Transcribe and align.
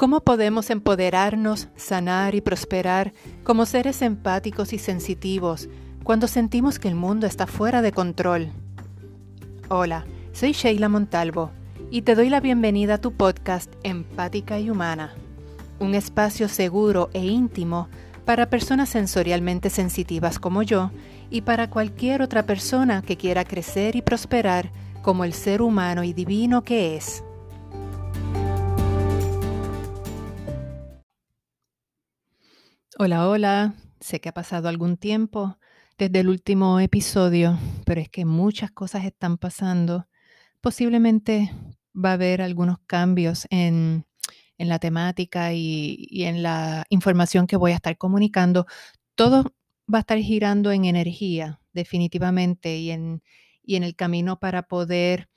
¿Cómo 0.00 0.20
podemos 0.20 0.70
empoderarnos, 0.70 1.68
sanar 1.76 2.34
y 2.34 2.40
prosperar 2.40 3.12
como 3.44 3.66
seres 3.66 4.00
empáticos 4.00 4.72
y 4.72 4.78
sensitivos 4.78 5.68
cuando 6.04 6.26
sentimos 6.26 6.78
que 6.78 6.88
el 6.88 6.94
mundo 6.94 7.26
está 7.26 7.46
fuera 7.46 7.82
de 7.82 7.92
control? 7.92 8.48
Hola, 9.68 10.06
soy 10.32 10.52
Sheila 10.52 10.88
Montalvo 10.88 11.50
y 11.90 12.00
te 12.00 12.14
doy 12.14 12.30
la 12.30 12.40
bienvenida 12.40 12.94
a 12.94 12.98
tu 13.02 13.12
podcast 13.12 13.74
Empática 13.82 14.58
y 14.58 14.70
Humana, 14.70 15.12
un 15.80 15.94
espacio 15.94 16.48
seguro 16.48 17.10
e 17.12 17.26
íntimo 17.26 17.90
para 18.24 18.48
personas 18.48 18.88
sensorialmente 18.88 19.68
sensitivas 19.68 20.38
como 20.38 20.62
yo 20.62 20.92
y 21.28 21.42
para 21.42 21.68
cualquier 21.68 22.22
otra 22.22 22.46
persona 22.46 23.02
que 23.02 23.18
quiera 23.18 23.44
crecer 23.44 23.96
y 23.96 24.00
prosperar 24.00 24.72
como 25.02 25.24
el 25.24 25.34
ser 25.34 25.60
humano 25.60 26.04
y 26.04 26.14
divino 26.14 26.64
que 26.64 26.96
es. 26.96 27.22
Hola, 33.02 33.30
hola. 33.30 33.74
Sé 33.98 34.20
que 34.20 34.28
ha 34.28 34.34
pasado 34.34 34.68
algún 34.68 34.98
tiempo 34.98 35.56
desde 35.96 36.20
el 36.20 36.28
último 36.28 36.80
episodio, 36.80 37.58
pero 37.86 37.98
es 37.98 38.10
que 38.10 38.26
muchas 38.26 38.72
cosas 38.72 39.06
están 39.06 39.38
pasando. 39.38 40.06
Posiblemente 40.60 41.50
va 41.96 42.10
a 42.10 42.12
haber 42.12 42.42
algunos 42.42 42.76
cambios 42.86 43.46
en, 43.48 44.04
la 44.58 44.78
temática 44.78 45.54
y, 45.54 46.08
y, 46.10 46.24
en 46.24 46.42
la 46.42 46.84
información 46.90 47.46
que 47.46 47.56
voy 47.56 47.72
a 47.72 47.76
estar 47.76 47.96
comunicando. 47.96 48.66
Todo 49.14 49.44
va 49.90 49.96
a 49.96 50.00
estar 50.00 50.18
girando 50.18 50.70
en 50.70 50.84
energía, 50.84 51.58
definitivamente, 51.72 52.76
y 52.76 52.90
en, 52.90 53.22
y 53.62 53.76
en 53.76 53.84
el 53.84 53.96
camino 53.96 54.38
para 54.38 54.64
poder 54.64 55.30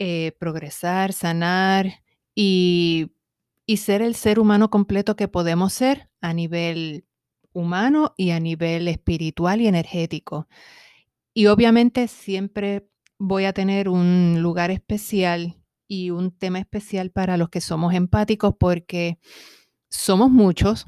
eh, 0.00 0.32
progresar, 0.40 1.12
sanar 1.12 2.02
y 2.34 3.12
y 3.68 3.76
ser 3.76 4.00
el 4.00 4.14
ser 4.14 4.38
humano 4.38 4.70
completo 4.70 5.14
que 5.14 5.28
podemos 5.28 5.74
ser 5.74 6.08
a 6.22 6.32
nivel 6.32 7.04
humano 7.52 8.14
y 8.16 8.30
a 8.30 8.40
nivel 8.40 8.88
espiritual 8.88 9.60
y 9.60 9.66
energético. 9.66 10.48
Y 11.34 11.48
obviamente 11.48 12.08
siempre 12.08 12.88
voy 13.18 13.44
a 13.44 13.52
tener 13.52 13.90
un 13.90 14.38
lugar 14.40 14.70
especial 14.70 15.60
y 15.86 16.08
un 16.08 16.30
tema 16.30 16.60
especial 16.60 17.10
para 17.10 17.36
los 17.36 17.50
que 17.50 17.60
somos 17.60 17.92
empáticos 17.92 18.54
porque 18.58 19.18
somos 19.90 20.30
muchos. 20.30 20.86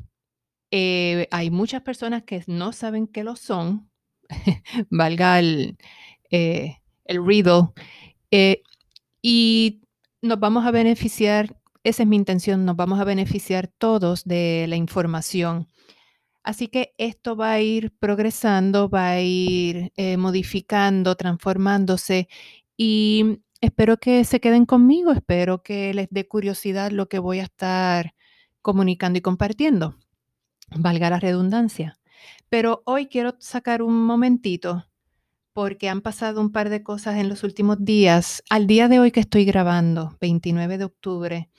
Eh, 0.71 1.29
hay 1.31 1.51
muchas 1.51 1.83
personas 1.83 2.23
que 2.23 2.43
no 2.47 2.73
saben 2.73 3.07
que 3.07 3.25
lo 3.25 3.37
son, 3.37 3.91
valga 4.91 5.39
el, 5.39 5.77
eh, 6.31 6.79
el 7.05 7.27
riddle, 7.27 7.73
eh, 8.31 8.63
y 9.21 9.83
nos 10.23 10.41
vamos 10.41 10.65
a 10.65 10.71
beneficiar 10.71 11.60
esa 11.85 12.03
es 12.03 12.09
mi 12.09 12.17
intención, 12.17 12.65
nos 12.65 12.77
vamos 12.77 13.01
a 13.01 13.05
beneficiar 13.05 13.69
todos 13.69 14.25
de 14.25 14.67
la 14.69 14.77
información. 14.77 15.69
Así 16.43 16.69
que 16.69 16.95
esto 16.99 17.37
va 17.37 17.53
a 17.53 17.61
ir 17.61 17.93
progresando, 17.99 18.89
va 18.89 19.11
a 19.11 19.21
ir 19.21 19.93
eh, 19.97 20.17
modificando, 20.17 21.15
transformándose 21.17 22.29
y 22.77 23.41
espero 23.61 23.99
que 23.99 24.25
se 24.25 24.41
queden 24.41 24.65
conmigo, 24.67 25.13
espero 25.13 25.63
que 25.63 25.93
les 25.95 26.09
dé 26.11 26.27
curiosidad 26.27 26.93
lo 26.93 27.09
que 27.09 27.19
voy 27.19 27.41
a 27.41 27.45
estar 27.45 28.15
comunicando 28.63 29.19
y 29.19 29.23
compartiendo, 29.23 29.97
valga 30.75 31.11
la 31.11 31.21
redundancia. 31.21 31.99
Pero 32.49 32.83
hoy 32.87 33.07
quiero 33.07 33.37
sacar 33.39 33.83
un 33.83 34.05
momentito 34.05 34.90
porque 35.61 35.91
han 35.91 36.01
pasado 36.01 36.41
un 36.41 36.53
par 36.53 36.71
de 36.71 36.83
cosas 36.83 37.19
en 37.19 37.29
los 37.29 37.45
últimos 37.45 37.85
días. 37.85 38.43
Al 38.49 38.67
día 38.67 38.89
de 38.89 38.99
hoy 38.99 39.11
que 39.11 39.21
estoy 39.21 39.45
grabando, 39.45 40.17
29 40.19 40.79
de 40.79 40.85
octubre, 40.85 41.51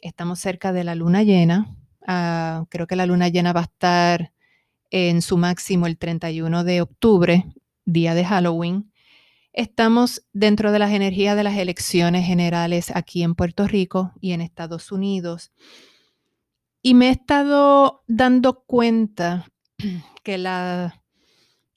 estamos 0.00 0.38
cerca 0.38 0.72
de 0.72 0.82
la 0.82 0.94
luna 0.94 1.22
llena. 1.24 1.76
Ah, 2.06 2.64
creo 2.70 2.86
que 2.86 2.96
la 2.96 3.04
luna 3.04 3.28
llena 3.28 3.52
va 3.52 3.60
a 3.60 3.64
estar 3.64 4.32
en 4.90 5.20
su 5.20 5.36
máximo 5.36 5.86
el 5.86 5.98
31 5.98 6.64
de 6.64 6.80
octubre, 6.80 7.44
día 7.84 8.14
de 8.14 8.24
Halloween. 8.24 8.90
Estamos 9.52 10.26
dentro 10.32 10.72
de 10.72 10.78
las 10.78 10.92
energías 10.92 11.36
de 11.36 11.44
las 11.44 11.58
elecciones 11.58 12.24
generales 12.24 12.92
aquí 12.96 13.22
en 13.22 13.34
Puerto 13.34 13.68
Rico 13.68 14.12
y 14.22 14.32
en 14.32 14.40
Estados 14.40 14.90
Unidos. 14.90 15.52
Y 16.80 16.94
me 16.94 17.08
he 17.08 17.10
estado 17.10 18.04
dando 18.06 18.64
cuenta 18.64 19.44
que 20.24 20.38
la, 20.38 21.02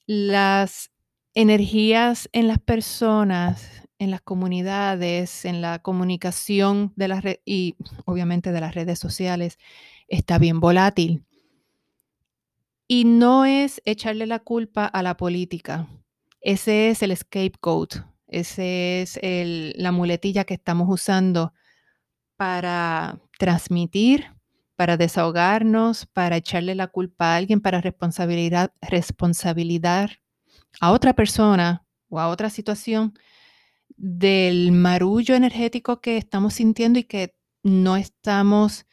las 0.06 0.92
energías 1.38 2.30
en 2.34 2.48
las 2.48 2.58
personas, 2.58 3.84
en 4.00 4.10
las 4.10 4.22
comunidades, 4.22 5.46
en 5.46 5.62
la 5.62 5.78
comunicación 5.78 6.94
de 6.96 7.08
las 7.08 7.24
y 7.46 7.76
obviamente 8.06 8.52
de 8.52 8.60
las 8.60 8.74
redes 8.74 8.98
sociales 8.98 9.60
está 10.08 10.40
bien 10.40 10.60
volátil. 10.60 11.24
Y 12.88 13.06
no 13.06 13.46
es 13.46 13.84
echarle 13.86 14.26
la 14.26 14.40
culpa 14.40 14.88
a 14.88 15.04
la 15.04 15.16
política. 15.16 15.88
Ese 16.42 16.90
es 16.90 17.04
el 17.04 17.16
scapegoat, 17.16 17.98
ese 18.28 19.04
es 19.04 19.20
la 19.22 19.92
muletilla 19.92 20.44
que 20.44 20.56
estamos 20.56 20.88
usando 20.90 21.54
para 22.36 23.20
transmitir, 23.38 24.26
para 24.76 24.98
desahogarnos, 24.98 26.08
para 26.08 26.38
echarle 26.38 26.74
la 26.74 26.88
culpa 26.88 27.34
a 27.34 27.36
alguien, 27.36 27.62
para 27.62 27.80
responsabilidad, 27.80 28.74
responsabilidad 28.82 30.10
a 30.80 30.92
otra 30.92 31.14
persona 31.14 31.86
o 32.10 32.20
a 32.20 32.28
otra 32.30 32.50
situación 32.50 33.14
del 33.96 34.72
marullo 34.72 35.36
energético 35.36 36.02
que 36.02 36.18
estamos 36.18 36.56
sintiendo 36.56 37.00
y 37.00 37.04
que 37.04 37.36
no 37.64 37.98
estamos 37.98 38.86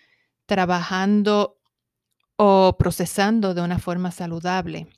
trabajando 0.46 1.58
o 2.36 2.76
procesando 2.78 3.54
de 3.54 3.62
una 3.62 3.78
forma 3.78 4.10
saludable. 4.10 4.88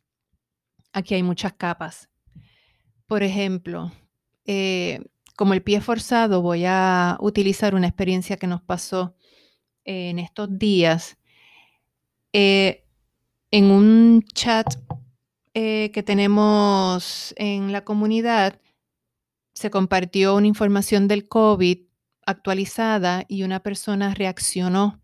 Aquí 0.93 1.15
hay 1.15 1.23
muchas 1.23 1.53
capas. 1.53 2.09
Por 3.07 3.23
ejemplo, 3.23 3.93
eh, 4.47 5.01
como 5.37 5.53
el 5.53 5.63
pie 5.63 5.81
forzado, 5.81 6.41
voy 6.41 6.65
a 6.67 7.19
utilizar 7.21 7.75
una 7.75 7.87
experiencia 7.87 8.37
que 8.37 8.47
nos 8.47 8.63
pasó 8.63 9.15
en 9.85 10.19
estos 10.19 10.59
días. 10.59 11.19
Eh, 12.33 12.85
en 13.51 13.71
un 13.71 14.23
chat 14.35 14.67
eh, 15.59 15.91
que 15.93 16.03
tenemos 16.03 17.33
en 17.39 17.73
la 17.73 17.83
comunidad, 17.83 18.61
se 19.55 19.71
compartió 19.71 20.35
una 20.35 20.49
información 20.49 21.09
del 21.09 21.29
COVID 21.29 21.79
actualizada 22.27 23.25
y 23.27 23.43
una 23.43 23.61
persona 23.61 24.13
reaccionó 24.13 25.01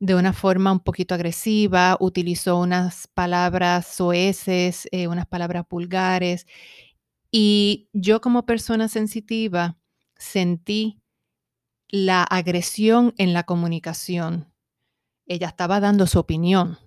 de 0.00 0.16
una 0.16 0.32
forma 0.32 0.72
un 0.72 0.80
poquito 0.80 1.14
agresiva, 1.14 1.96
utilizó 2.00 2.58
unas 2.58 3.06
palabras 3.06 3.86
soeces, 3.86 4.88
eh, 4.90 5.06
unas 5.06 5.26
palabras 5.26 5.64
vulgares. 5.70 6.48
Y 7.30 7.88
yo 7.92 8.20
como 8.20 8.46
persona 8.46 8.88
sensitiva 8.88 9.78
sentí 10.16 11.00
la 11.86 12.24
agresión 12.24 13.14
en 13.16 13.32
la 13.32 13.44
comunicación. 13.44 14.52
Ella 15.28 15.46
estaba 15.46 15.78
dando 15.78 16.08
su 16.08 16.18
opinión. 16.18 16.78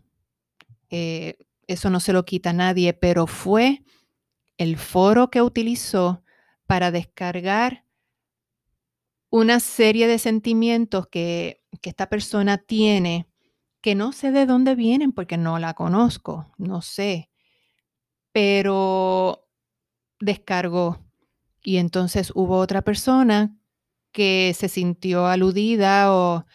Eh, 0.90 1.38
eso 1.73 1.89
no 1.89 1.99
se 1.99 2.13
lo 2.13 2.25
quita 2.25 2.51
a 2.51 2.53
nadie, 2.53 2.93
pero 2.93 3.27
fue 3.27 3.83
el 4.57 4.77
foro 4.77 5.29
que 5.29 5.41
utilizó 5.41 6.23
para 6.67 6.91
descargar 6.91 7.85
una 9.29 9.59
serie 9.59 10.07
de 10.07 10.19
sentimientos 10.19 11.07
que, 11.07 11.63
que 11.81 11.89
esta 11.89 12.09
persona 12.09 12.57
tiene 12.57 13.27
que 13.81 13.95
no 13.95 14.11
sé 14.11 14.31
de 14.31 14.45
dónde 14.45 14.75
vienen 14.75 15.11
porque 15.11 15.37
no 15.37 15.57
la 15.57 15.73
conozco, 15.73 16.53
no 16.57 16.81
sé, 16.81 17.29
pero 18.31 19.47
descargó. 20.19 20.99
Y 21.63 21.78
entonces 21.78 22.31
hubo 22.35 22.57
otra 22.57 22.84
persona 22.84 23.57
que 24.11 24.53
se 24.57 24.69
sintió 24.69 25.25
aludida 25.28 26.13
o 26.13 26.46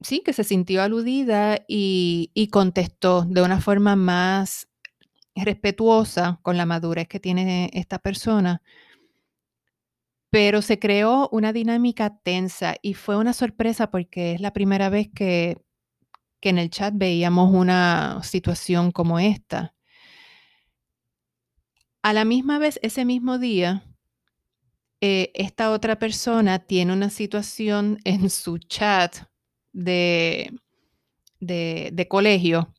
sí, 0.00 0.20
que 0.24 0.32
se 0.32 0.44
sintió 0.44 0.82
aludida 0.82 1.64
y, 1.68 2.48
contestó 2.52 3.22
de 3.22 3.42
una 3.42 3.60
forma 3.60 3.96
más 3.96 4.68
respetuosa 5.34 6.38
con 6.42 6.56
la 6.56 6.66
madurez 6.66 7.08
que 7.08 7.20
tiene 7.20 7.70
esta 7.74 7.98
persona. 7.98 8.62
Pero 10.30 10.60
se 10.62 10.78
creó 10.78 11.28
una 11.32 11.52
dinámica 11.52 12.18
tensa 12.18 12.76
y 12.82 12.94
fue 12.94 13.16
una 13.16 13.32
sorpresa 13.32 13.90
porque 13.90 14.34
es 14.34 14.40
la 14.40 14.52
primera 14.52 14.88
vez 14.88 15.08
que, 15.14 15.58
en 16.42 16.58
el 16.58 16.70
chat 16.70 16.94
veíamos 16.96 17.52
una 17.52 18.20
situación 18.22 18.92
como 18.92 19.18
esta. 19.18 19.74
A 22.02 22.12
la 22.12 22.24
misma 22.24 22.60
vez, 22.60 22.78
ese 22.82 23.04
mismo 23.04 23.38
día, 23.38 23.82
eh, 25.00 25.32
esta 25.34 25.72
otra 25.72 25.98
persona 25.98 26.60
tiene 26.60 26.92
una 26.92 27.10
situación 27.10 27.98
en 28.04 28.30
su 28.30 28.58
chat 28.58 29.26
de, 29.76 30.58
de, 31.40 32.08
colegio 32.08 32.72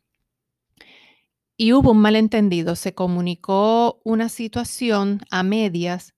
y 1.56 1.74
hubo 1.74 1.92
un 1.92 2.00
malentendido. 2.00 2.76
Se 2.76 2.94
comunicó 2.94 4.02
una 4.04 4.30
situación 4.30 5.22
a 5.30 5.44
medias, 5.44 6.16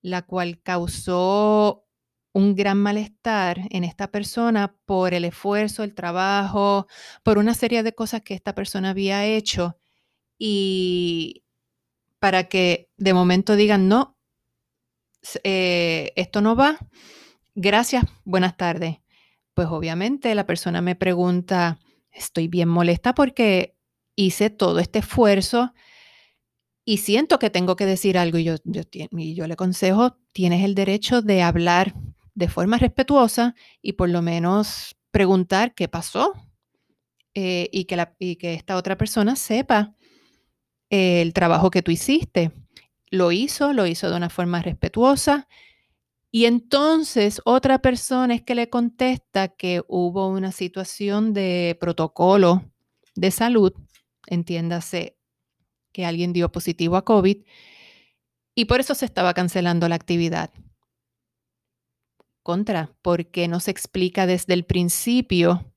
la 0.00 0.22
cual 0.22 0.60
causó 0.62 1.86
un 2.32 2.54
gran 2.54 2.78
malestar 2.78 3.60
en 3.70 3.84
esta 3.84 4.10
persona 4.10 4.74
por 4.86 5.12
el 5.12 5.26
esfuerzo, 5.26 5.82
el 5.82 5.94
trabajo, 5.94 6.86
por 7.22 7.36
una 7.36 7.52
serie 7.52 7.82
de 7.82 7.94
cosas 7.94 8.22
que 8.22 8.34
esta 8.34 8.54
persona 8.54 8.90
había 8.90 9.26
hecho 9.26 9.78
y 10.38 11.44
para 12.18 12.48
que 12.48 12.90
de 12.96 13.12
momento 13.12 13.54
digan, 13.54 13.86
no, 13.86 14.16
eh, 15.44 16.12
esto 16.16 16.40
no 16.40 16.56
va, 16.56 16.78
gracias, 17.54 18.04
buenas 18.24 18.56
tardes. 18.56 19.01
Pues 19.54 19.68
obviamente 19.68 20.34
la 20.34 20.46
persona 20.46 20.80
me 20.80 20.96
pregunta, 20.96 21.78
estoy 22.10 22.48
bien 22.48 22.68
molesta 22.68 23.14
porque 23.14 23.76
hice 24.16 24.50
todo 24.50 24.78
este 24.78 25.00
esfuerzo 25.00 25.72
y 26.84 26.98
siento 26.98 27.38
que 27.38 27.50
tengo 27.50 27.76
que 27.76 27.86
decir 27.86 28.18
algo 28.18 28.38
y 28.38 28.44
yo, 28.44 28.56
yo, 28.64 29.46
le 29.46 29.52
aconsejo, 29.52 30.18
tienes 30.32 30.64
el 30.64 30.74
derecho 30.74 31.22
de 31.22 31.42
hablar 31.42 31.94
de 32.34 32.48
forma 32.48 32.78
respetuosa 32.78 33.54
y 33.80 33.92
por 33.92 34.08
lo 34.08 34.22
menos 34.22 34.96
preguntar 35.10 35.74
qué 35.74 35.86
pasó 35.88 36.32
eh, 37.34 37.68
y, 37.72 37.84
que 37.84 37.96
la, 37.96 38.16
y, 38.18 38.36
que 38.36 38.54
esta 38.54 38.76
otra 38.76 38.96
persona 38.96 39.36
sepa 39.36 39.94
el 40.90 41.32
trabajo 41.32 41.70
que 41.70 41.82
tú 41.82 41.90
hiciste. 41.90 42.52
Lo 43.10 43.30
hizo, 43.30 43.72
lo 43.72 43.86
hizo 43.86 44.10
de 44.10 44.16
una 44.16 44.30
forma 44.30 44.62
respetuosa. 44.62 45.48
Y 46.34 46.46
entonces 46.46 47.42
otra 47.44 47.80
persona 47.80 48.34
es 48.34 48.42
que 48.42 48.54
le 48.54 48.70
contesta 48.70 49.48
que 49.48 49.82
hubo 49.86 50.28
una 50.28 50.50
situación 50.50 51.34
de 51.34 51.76
protocolo 51.78 52.64
de 53.14 53.30
salud, 53.30 53.74
entiéndase 54.26 55.18
que 55.92 56.06
alguien 56.06 56.32
dio 56.32 56.50
positivo 56.50 56.96
a 56.96 57.04
COVID, 57.04 57.44
y 58.54 58.64
por 58.64 58.80
eso 58.80 58.94
se 58.94 59.04
estaba 59.04 59.34
cancelando 59.34 59.86
la 59.90 59.94
actividad. 59.94 60.50
Contra, 62.42 62.90
porque 63.02 63.46
no 63.46 63.60
se 63.60 63.70
explica 63.70 64.26
desde 64.26 64.54
el 64.54 64.64
principio 64.64 65.70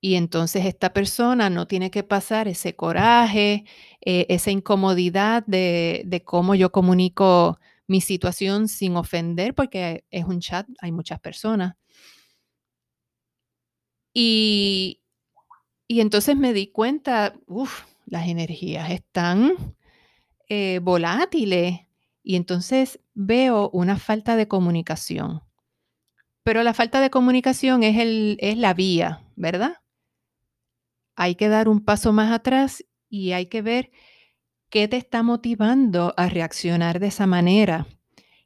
y 0.00 0.16
entonces 0.16 0.66
esta 0.66 0.92
persona 0.92 1.50
no 1.50 1.66
tiene 1.66 1.90
que 1.92 2.02
pasar 2.02 2.48
ese 2.48 2.74
coraje, 2.74 3.64
eh, 4.04 4.26
esa 4.28 4.50
incomodidad 4.50 5.44
de, 5.46 6.02
de, 6.04 6.22
cómo 6.22 6.54
yo 6.54 6.70
comunico 6.70 7.58
mi 7.86 8.00
situación 8.00 8.68
sin 8.68 8.96
ofender, 8.96 9.54
porque 9.54 10.04
es 10.10 10.24
un 10.24 10.40
chat, 10.40 10.66
hay 10.80 10.92
muchas 10.92 11.20
personas. 11.20 11.74
Y, 14.12 15.02
y 15.86 16.00
entonces 16.00 16.36
me 16.36 16.52
di 16.52 16.68
cuenta, 16.68 17.34
uff, 17.46 17.84
las 18.06 18.28
energías 18.28 18.90
están 18.90 19.76
eh, 20.48 20.80
volátiles 20.82 21.80
y 22.22 22.36
entonces 22.36 23.00
veo 23.14 23.70
una 23.70 23.98
falta 23.98 24.36
de 24.36 24.48
comunicación. 24.48 25.42
Pero 26.42 26.62
la 26.62 26.74
falta 26.74 27.00
de 27.00 27.10
comunicación 27.10 27.82
es, 27.82 27.98
el, 27.98 28.36
es 28.40 28.56
la 28.56 28.72
vía, 28.72 29.24
¿verdad? 29.34 29.78
Hay 31.16 31.34
que 31.34 31.48
dar 31.48 31.68
un 31.68 31.84
paso 31.84 32.12
más 32.12 32.32
atrás 32.32 32.84
y 33.08 33.32
hay 33.32 33.46
que 33.46 33.62
ver 33.62 33.90
qué 34.70 34.88
te 34.88 34.96
está 34.96 35.22
motivando 35.22 36.14
a 36.16 36.28
reaccionar 36.28 37.00
de 37.00 37.08
esa 37.08 37.26
manera, 37.26 37.86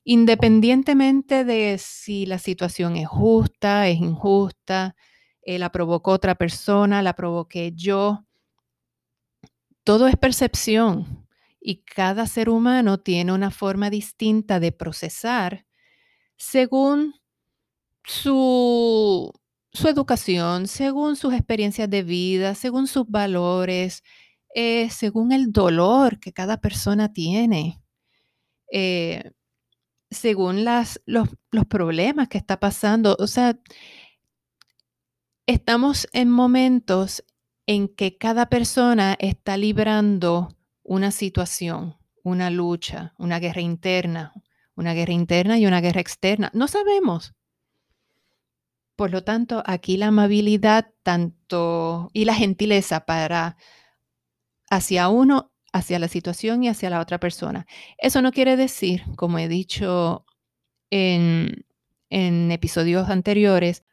independientemente 0.05 1.45
de 1.45 1.79
si 1.79 2.27
la 2.27 2.39
situación 2.39 2.97
es 2.97 3.09
justa, 3.09 3.89
es 3.89 3.99
injusta, 3.99 4.97
eh, 5.43 5.59
la 5.59 5.73
provocó 5.73 6.13
otra 6.13 6.35
persona, 6.35 7.03
la 7.03 7.15
provoqué 7.15 7.73
yo. 7.75 8.25
Todo 9.85 10.09
es 10.09 10.17
percepción 10.17 11.27
y 11.61 11.83
cada 11.83 12.27
ser 12.27 12.49
humano 12.49 12.99
tiene 12.99 13.33
una 13.33 13.51
forma 13.51 13.91
distinta 13.91 14.61
de 14.61 14.73
procesar 14.73 15.67
según 16.37 17.15
su, 18.05 19.33
su 19.73 19.89
educación, 19.89 20.67
según 20.67 21.17
sus 21.17 21.35
experiencias 21.35 21.89
de 21.91 22.03
vida, 22.03 22.55
según 22.55 22.87
sus 22.87 23.07
valores, 23.09 24.03
eh, 24.55 24.91
según 24.91 25.33
el 25.33 25.53
dolor 25.53 26.19
que 26.21 26.33
cada 26.33 26.61
persona 26.61 27.13
tiene, 27.13 27.83
eh, 28.73 29.31
según 30.11 30.65
las, 30.65 31.01
los, 31.07 31.29
los 31.51 31.67
problemas 31.67 32.29
que 32.29 32.39
está 32.39 32.59
pasando. 32.59 33.17
O 33.19 33.27
sea, 33.27 33.59
estamos 35.47 36.09
en 36.13 36.31
momentos 36.31 37.25
en 37.67 37.89
que 37.89 38.19
cada 38.19 38.47
persona 38.47 39.17
está 39.21 39.57
librando 39.57 40.57
una 40.83 41.13
situación, 41.13 41.97
una 42.25 42.51
lucha, 42.51 43.15
una 43.19 43.39
guerra 43.39 43.61
interna, 43.61 44.33
una 44.75 44.95
guerra 44.95 45.13
interna 45.13 45.59
y 45.59 45.67
una 45.67 45.81
guerra 45.81 46.01
externa. 46.01 46.51
No 46.55 46.67
sabemos. 46.67 47.35
Por 48.97 49.13
lo 49.13 49.23
tanto, 49.23 49.63
aquí 49.67 49.97
la 49.97 50.09
amabilidad 50.09 50.93
tanto 51.03 52.11
y 52.13 52.25
la 52.25 52.35
gentileza 52.35 53.07
para 53.07 53.57
hacia 54.71 55.09
uno, 55.09 55.53
hacia 55.73 55.99
la 55.99 56.09
situación 56.09 56.65
y 56.65 56.69
hacia 56.69 56.91
la 56.91 57.01
otra 57.01 57.19
persona. 57.19 57.67
Eso 57.99 58.23
no 58.23 58.33
quiere 58.33 58.57
decir, 58.57 59.03
como 59.17 59.39
he 59.39 59.49
dicho 59.49 60.25
en, 60.91 61.67
episodios 62.09 63.09
anteriores, 63.11 63.85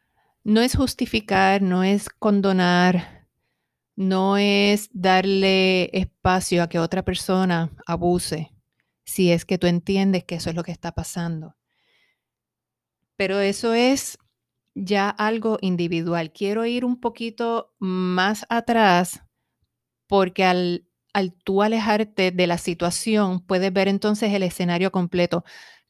no 0.43 0.61
es 0.61 0.75
justificar, 0.75 1.61
no 1.61 1.83
es 1.83 2.09
condonar, 2.09 3.27
no 3.95 4.37
es 4.37 4.89
darle 4.93 5.89
espacio 5.97 6.63
a 6.63 6.69
que 6.69 6.79
otra 6.79 7.03
persona 7.03 7.71
abuse, 7.85 8.53
si 9.03 9.31
es 9.31 9.45
que 9.45 9.57
tú 9.57 9.67
entiendes 9.67 10.23
que 10.23 10.35
eso 10.35 10.49
es 10.49 10.55
lo 10.55 10.63
que 10.63 10.71
está 10.71 10.93
pasando. 10.93 11.55
Pero 13.17 13.39
eso 13.39 13.73
es 13.73 14.19
ya 14.73 15.09
algo 15.09 15.57
individual. 15.61 16.31
Quiero 16.31 16.65
ir 16.65 16.85
un 16.85 16.99
poquito 16.99 17.73
más 17.79 18.45
atrás 18.49 19.26
porque 20.07 20.43
al, 20.45 20.85
al 21.13 21.33
tú 21.33 21.63
alejarte 21.63 22.31
de 22.31 22.47
la 22.47 22.57
situación 22.57 23.41
puedes 23.41 23.71
ver 23.73 23.87
entonces 23.87 24.33
el 24.33 24.43
escenario 24.43 24.91
completo. 24.91 25.43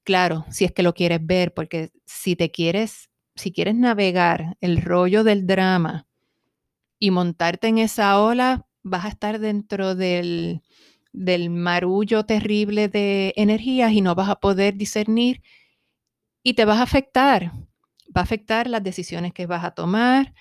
Claro, 0.03 0.45
si 0.49 0.65
es 0.65 0.71
que 0.71 0.83
lo 0.83 0.93
quieres 0.93 1.19
ver, 1.25 1.53
porque 1.53 1.91
si 2.05 2.35
te 2.35 2.51
quieres, 2.51 3.09
si 3.35 3.51
quieres 3.51 3.75
navegar 3.75 4.57
el 4.61 4.81
rollo 4.81 5.23
del 5.23 5.45
drama 5.47 6.07
y 6.99 7.11
montarte 7.11 7.67
en 7.67 7.77
esa 7.79 8.21
ola, 8.21 8.67
vas 8.83 9.05
a 9.05 9.09
estar 9.09 9.39
dentro 9.39 9.95
del, 9.95 10.61
del 11.13 11.49
marullo 11.49 12.25
terrible 12.25 12.87
de 12.89 13.33
energías 13.37 13.91
y 13.93 14.01
no 14.01 14.15
vas 14.15 14.29
a 14.29 14.37
poder 14.39 14.75
discernir 14.75 15.41
y 16.43 16.53
te 16.53 16.65
vas 16.65 16.79
a 16.79 16.83
afectar 16.83 17.51
va 18.15 18.21
a 18.21 18.23
afectar 18.23 18.67
las 18.67 18.81
decisiones 18.83 19.33
que 19.33 19.45
vas 19.47 19.63
a 19.65 19.71
tomar, 19.71 20.33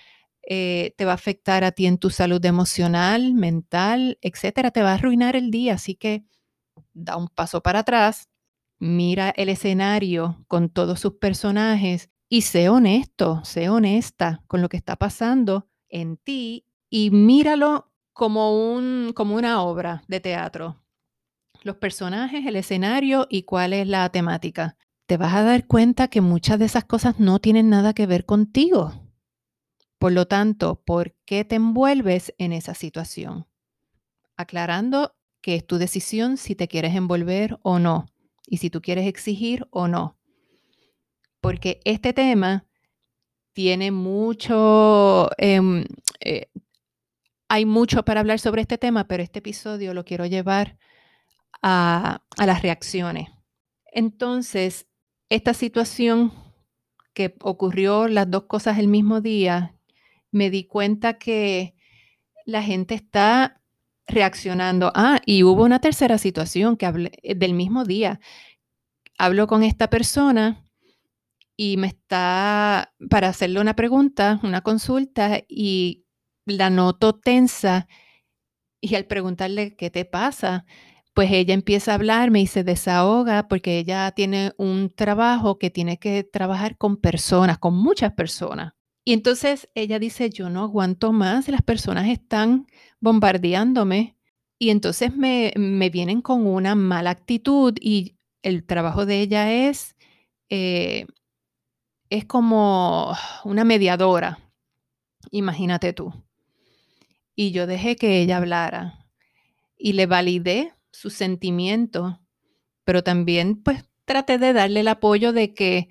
eh, 0.49 0.95
te 0.97 1.03
va 1.03 1.11
a 1.11 1.15
afectar 1.15 1.65
a 1.65 1.73
ti 1.73 1.85
en 1.85 1.97
tu 1.97 2.09
salud 2.09 2.43
emocional, 2.45 3.33
mental, 3.33 4.17
etcétera, 4.21 4.71
te 4.71 4.81
va 4.81 4.91
a 4.91 4.93
arruinar 4.95 5.35
el 5.35 5.51
día. 5.51 5.73
Así 5.73 5.95
que 5.95 6.23
da 6.93 7.17
un 7.17 7.27
paso 7.27 7.61
para 7.61 7.79
atrás, 7.79 8.29
mira 8.79 9.29
el 9.35 9.49
escenario 9.49 10.43
con 10.47 10.69
todos 10.69 10.99
sus 11.01 11.15
personajes 11.15 12.09
y 12.29 12.43
sé 12.43 12.69
honesto, 12.69 13.41
sé 13.43 13.69
honesta 13.69 14.41
con 14.47 14.61
lo 14.61 14.69
que 14.69 14.77
está 14.77 14.95
pasando 14.95 15.67
en 15.89 16.15
ti 16.17 16.65
y 16.89 17.11
míralo 17.11 17.91
como, 18.13 18.73
un, 18.73 19.11
como 19.13 19.35
una 19.35 19.61
obra 19.61 20.03
de 20.07 20.21
teatro. 20.21 20.81
Los 21.63 21.75
personajes, 21.75 22.45
el 22.45 22.55
escenario 22.55 23.27
y 23.29 23.43
cuál 23.43 23.73
es 23.73 23.87
la 23.87 24.09
temática 24.09 24.77
te 25.07 25.17
vas 25.17 25.33
a 25.33 25.43
dar 25.43 25.65
cuenta 25.65 26.09
que 26.09 26.21
muchas 26.21 26.59
de 26.59 26.65
esas 26.65 26.83
cosas 26.83 27.17
no 27.17 27.39
tienen 27.39 27.69
nada 27.69 27.93
que 27.93 28.05
ver 28.05 28.25
contigo. 28.25 29.06
Por 29.99 30.11
lo 30.11 30.27
tanto, 30.27 30.81
¿por 30.85 31.15
qué 31.25 31.43
te 31.43 31.55
envuelves 31.55 32.33
en 32.37 32.53
esa 32.53 32.73
situación? 32.73 33.47
Aclarando 34.35 35.15
que 35.41 35.55
es 35.55 35.65
tu 35.65 35.77
decisión 35.77 36.37
si 36.37 36.55
te 36.55 36.67
quieres 36.67 36.95
envolver 36.95 37.57
o 37.63 37.79
no, 37.79 38.07
y 38.45 38.57
si 38.57 38.69
tú 38.69 38.81
quieres 38.81 39.07
exigir 39.07 39.67
o 39.71 39.87
no. 39.87 40.17
Porque 41.41 41.79
este 41.83 42.13
tema 42.13 42.65
tiene 43.53 43.91
mucho, 43.91 45.29
em, 45.37 45.83
eh, 46.19 46.49
hay 47.49 47.65
mucho 47.65 48.03
para 48.03 48.19
hablar 48.19 48.39
sobre 48.39 48.61
este 48.61 48.77
tema, 48.77 49.07
pero 49.07 49.23
este 49.23 49.39
episodio 49.39 49.93
lo 49.93 50.05
quiero 50.05 50.25
llevar 50.25 50.77
a, 51.61 52.21
a 52.37 52.45
las 52.45 52.61
reacciones. 52.61 53.29
Entonces, 53.91 54.85
esta 55.29 55.53
situación 55.53 56.31
que 57.13 57.35
ocurrió 57.41 58.07
las 58.07 58.29
dos 58.29 58.43
cosas 58.43 58.77
el 58.77 58.87
mismo 58.87 59.21
día, 59.21 59.76
me 60.31 60.49
di 60.49 60.65
cuenta 60.65 61.17
que 61.17 61.75
la 62.45 62.63
gente 62.63 62.95
está 62.95 63.61
reaccionando. 64.07 64.91
Ah, 64.95 65.21
y 65.25 65.43
hubo 65.43 65.63
una 65.63 65.79
tercera 65.79 66.17
situación 66.17 66.77
que 66.77 66.85
hablé 66.85 67.11
eh, 67.23 67.35
del 67.35 67.53
mismo 67.53 67.83
día. 67.83 68.19
Hablo 69.17 69.47
con 69.47 69.63
esta 69.63 69.89
persona 69.89 70.63
y 71.55 71.77
me 71.77 71.87
está 71.87 72.93
para 73.09 73.29
hacerle 73.29 73.59
una 73.59 73.75
pregunta, 73.75 74.39
una 74.43 74.61
consulta 74.61 75.41
y 75.47 76.05
la 76.45 76.69
noto 76.69 77.19
tensa 77.19 77.87
y 78.79 78.95
al 78.95 79.05
preguntarle 79.05 79.75
qué 79.75 79.89
te 79.89 80.05
pasa, 80.05 80.65
pues 81.13 81.31
ella 81.31 81.55
empieza 81.55 81.91
a 81.91 81.95
hablarme 81.95 82.41
y 82.41 82.47
se 82.47 82.63
desahoga 82.63 83.47
porque 83.47 83.79
ella 83.79 84.11
tiene 84.11 84.53
un 84.57 84.93
trabajo 84.93 85.57
que 85.57 85.71
tiene 85.71 85.97
que 85.97 86.23
trabajar 86.23 86.77
con 86.77 86.97
personas, 86.97 87.57
con 87.57 87.75
muchas 87.75 88.13
personas. 88.13 88.76
Y 89.07 89.13
entonces 89.13 89.69
ella 89.73 89.99
dice, 89.99 90.29
yo 90.29 90.49
no 90.49 90.63
aguanto 90.63 91.13
más, 91.13 91.47
las 91.47 91.61
personas 91.61 92.09
están 92.09 92.67
bombardeándome. 92.99 94.17
Y 94.59 94.69
entonces 94.69 95.15
me, 95.15 95.53
vienen 95.89 96.21
con 96.21 96.45
una 96.45 96.75
mala 96.75 97.11
actitud 97.11 97.73
y 97.79 98.17
el 98.41 98.65
trabajo 98.65 99.05
de 99.05 99.21
ella 99.21 99.69
es, 99.69 99.95
eh, 100.49 101.05
es 102.09 102.25
como 102.25 103.15
una 103.45 103.63
mediadora, 103.63 104.39
imagínate 105.31 105.93
tú. 105.93 106.13
Y 107.33 107.51
yo 107.51 107.65
dejé 107.65 107.95
que 107.95 108.19
ella 108.21 108.35
hablara 108.35 109.07
y 109.77 109.93
le 109.93 110.05
validé 110.05 110.73
su 110.91 111.11
sentimiento, 111.11 112.19
pero 112.83 113.05
también 113.05 113.63
pues 113.63 113.85
traté 114.03 114.37
de 114.37 114.51
darle 114.51 114.81
el 114.81 114.89
apoyo 114.89 115.31
de 115.31 115.53
que 115.53 115.87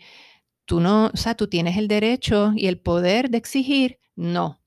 tú 0.66 0.80
no, 0.80 1.06
o 1.06 1.16
sea, 1.16 1.34
tú 1.34 1.46
tienes 1.46 1.76
el 1.78 1.88
derecho 1.88 2.52
y 2.54 2.66
el 2.66 2.78
poder 2.78 3.30
de 3.30 3.38
exigir, 3.38 3.98
no, 4.14 4.60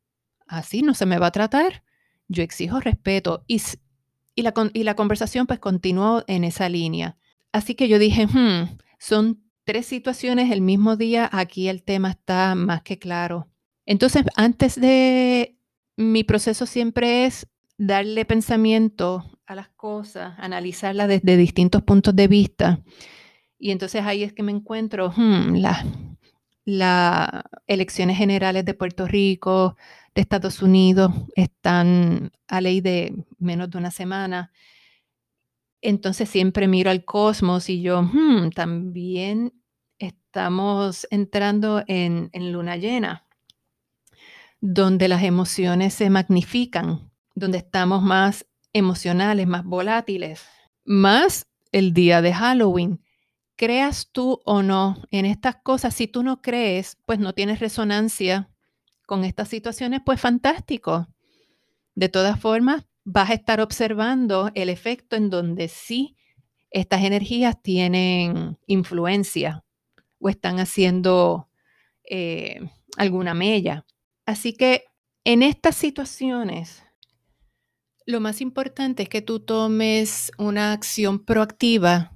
así 0.48 0.82
no 0.82 0.94
se 0.94 1.06
me 1.06 1.20
va 1.20 1.28
a 1.28 1.32
tratar, 1.32 1.84
yo 2.28 2.42
exijo 2.42 2.80
respeto 2.80 3.44
y, 3.48 3.62
y, 4.36 4.42
la, 4.42 4.54
y 4.74 4.84
la 4.84 4.96
conversación 4.96 5.46
pues 5.46 5.60
continuó 5.60 6.24
en 6.28 6.44
esa 6.44 6.70
línea. 6.70 7.18
Así 7.52 7.76
que 7.76 7.88
yo 7.88 8.00
dije, 8.00 8.28
hmm, 8.28 8.78
son 9.00 9.44
tres 9.64 9.86
situaciones 9.86 10.52
el 10.52 10.62
mismo 10.62 10.96
día, 10.96 11.30
aquí 11.32 11.68
el 11.68 11.84
tema 11.84 12.12
está 12.12 12.56
más 12.56 12.82
que 12.82 12.98
claro. 12.98 13.48
Entonces, 13.86 14.24
antes 14.36 14.80
de 14.80 15.58
mi 15.98 16.24
proceso 16.24 16.66
siempre 16.66 17.26
es 17.26 17.48
darle 17.78 18.26
pensamiento 18.26 19.26
a 19.46 19.56
las 19.56 19.70
cosas, 19.70 20.36
analizarlas 20.38 21.08
desde 21.08 21.38
distintos 21.38 21.82
puntos 21.82 22.16
de 22.16 22.28
vista. 22.28 22.80
Y 23.60 23.72
entonces 23.72 24.04
ahí 24.06 24.24
es 24.24 24.34
que 24.34 24.42
me 24.42 24.54
encuentro, 24.54 25.12
hmm, 25.16 25.58
las 26.66 27.44
elecciones 27.68 28.18
generales 28.18 28.64
de 28.64 28.74
Puerto 28.74 29.06
Rico, 29.06 29.76
de 30.16 30.22
Estados 30.22 30.62
Unidos, 30.62 31.12
están 31.36 32.32
a 32.48 32.62
ley 32.62 32.80
de 32.80 33.14
menos 33.38 33.70
de 33.70 33.78
una 33.78 33.92
semana. 33.92 34.52
Entonces 35.82 36.30
siempre 36.30 36.68
miro 36.68 36.90
al 36.90 37.04
cosmos 37.04 37.70
y 37.70 37.82
yo, 37.82 38.02
hmm, 38.02 38.52
también 38.52 39.54
estamos 39.98 41.06
entrando 41.12 41.84
en 41.88 42.30
luna 42.34 42.78
llena, 42.78 43.28
donde 44.62 45.08
las 45.10 45.24
emociones 45.24 45.94
se 45.94 46.10
magnifican, 46.10 47.12
donde 47.36 47.58
estamos 47.58 48.02
más 48.02 48.46
emocionales, 48.74 49.48
más 49.48 49.66
volátiles, 49.66 50.46
más 50.86 51.48
el 51.72 51.94
día 51.94 52.22
de 52.22 52.34
Halloween. 52.34 53.02
Creas 53.60 54.08
tú 54.14 54.40
o 54.46 54.64
no 54.64 55.04
en 55.12 55.26
estas 55.26 55.58
cosas, 55.58 55.94
si 55.94 56.08
tú 56.08 56.24
no 56.24 56.42
crees, 56.42 56.98
pues 57.06 57.20
no 57.20 57.34
tienes 57.34 57.60
resonancia 57.60 58.50
con 59.06 59.26
estas 59.26 59.50
situaciones, 59.50 60.00
pues 60.06 60.22
fantástico. 60.22 61.10
De 61.94 62.08
todas 62.08 62.40
formas, 62.40 62.86
vas 63.04 63.30
a 63.30 63.34
estar 63.34 63.60
observando 63.60 64.50
el 64.56 64.70
efecto 64.70 65.18
en 65.18 65.30
donde 65.30 65.68
sí 65.68 66.16
estas 66.72 67.04
energías 67.04 67.62
tienen 67.62 68.58
influencia 68.66 69.66
o 70.22 70.30
están 70.30 70.62
haciendo 70.62 71.50
eh, 72.10 72.62
alguna 72.96 73.34
mella. 73.34 73.86
Así 74.26 74.54
que 74.54 74.86
en 75.26 75.44
estas 75.44 75.76
situaciones, 75.76 76.86
lo 78.06 78.22
más 78.22 78.40
importante 78.40 79.04
es 79.04 79.10
que 79.10 79.22
tú 79.22 79.42
tomes 79.42 80.32
una 80.38 80.72
acción 80.72 81.26
proactiva 81.26 82.16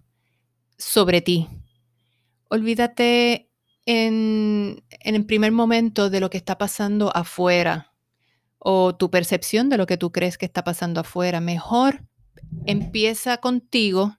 sobre 0.77 1.21
ti. 1.21 1.47
Olvídate 2.49 3.49
en, 3.85 4.83
el 5.01 5.25
primer 5.25 5.51
momento 5.51 6.09
de 6.09 6.19
lo 6.19 6.29
que 6.29 6.37
está 6.37 6.57
pasando 6.57 7.15
afuera 7.15 7.93
o 8.59 8.95
tu 8.95 9.09
percepción 9.09 9.69
de 9.69 9.77
lo 9.77 9.85
que 9.85 9.97
tú 9.97 10.11
crees 10.11 10.37
que 10.37 10.45
está 10.45 10.63
pasando 10.63 11.01
afuera. 11.01 11.41
Mejor 11.41 12.05
empieza 12.65 13.37
contigo 13.37 14.17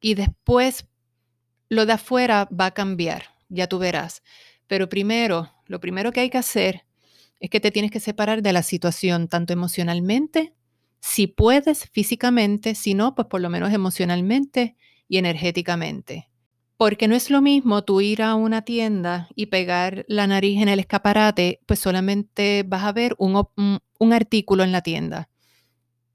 y 0.00 0.14
después 0.14 0.86
lo 1.68 1.86
de 1.86 1.94
afuera 1.94 2.48
va 2.48 2.66
a 2.66 2.74
cambiar, 2.74 3.24
ya 3.48 3.66
tú 3.66 3.78
verás. 3.78 4.22
Pero 4.66 4.88
primero, 4.88 5.50
lo 5.66 5.80
primero 5.80 6.12
que 6.12 6.20
hay 6.20 6.30
que 6.30 6.38
hacer 6.38 6.84
es 7.40 7.50
que 7.50 7.60
te 7.60 7.70
tienes 7.70 7.90
que 7.90 8.00
separar 8.00 8.42
de 8.42 8.52
la 8.52 8.62
situación, 8.62 9.28
tanto 9.28 9.52
emocionalmente 9.52 10.54
si 11.02 11.26
puedes 11.26 11.90
físicamente, 11.90 12.76
si 12.76 12.94
no, 12.94 13.16
pues 13.16 13.26
por 13.26 13.40
lo 13.40 13.50
menos 13.50 13.72
emocionalmente 13.72 14.76
y 15.12 15.18
energéticamente. 15.18 16.30
Porque 16.78 17.06
no 17.06 17.14
es 17.14 17.28
lo 17.28 17.42
mismo 17.42 17.84
tú 17.84 18.00
ir 18.00 18.22
a 18.22 18.34
una 18.34 18.62
tienda 18.62 19.28
y 19.34 19.46
pegar 19.46 20.06
la 20.08 20.26
nariz 20.26 20.62
en 20.62 20.70
el 20.70 20.80
escaparate, 20.80 21.60
pues 21.66 21.80
solamente 21.80 22.64
vas 22.66 22.84
a 22.84 22.92
ver 22.92 23.14
un, 23.18 23.46
un, 23.98 24.12
artículo 24.14 24.64
en 24.64 24.72
la 24.72 24.80
tienda, 24.80 25.28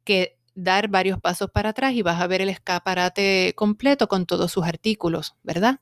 que 0.04 0.40
dar 0.56 0.88
varios 0.88 1.22
pasos 1.22 1.52
para 1.52 1.70
atrás 1.70 1.94
y 1.94 2.02
vas 2.02 2.20
a 2.20 2.26
ver 2.26 2.42
el 2.42 2.50
escaparate 2.50 3.54
completo 3.56 4.08
con 4.08 4.26
todos 4.26 4.52
sus 4.52 4.66
artículos, 4.66 5.36
¿verdad? 5.44 5.80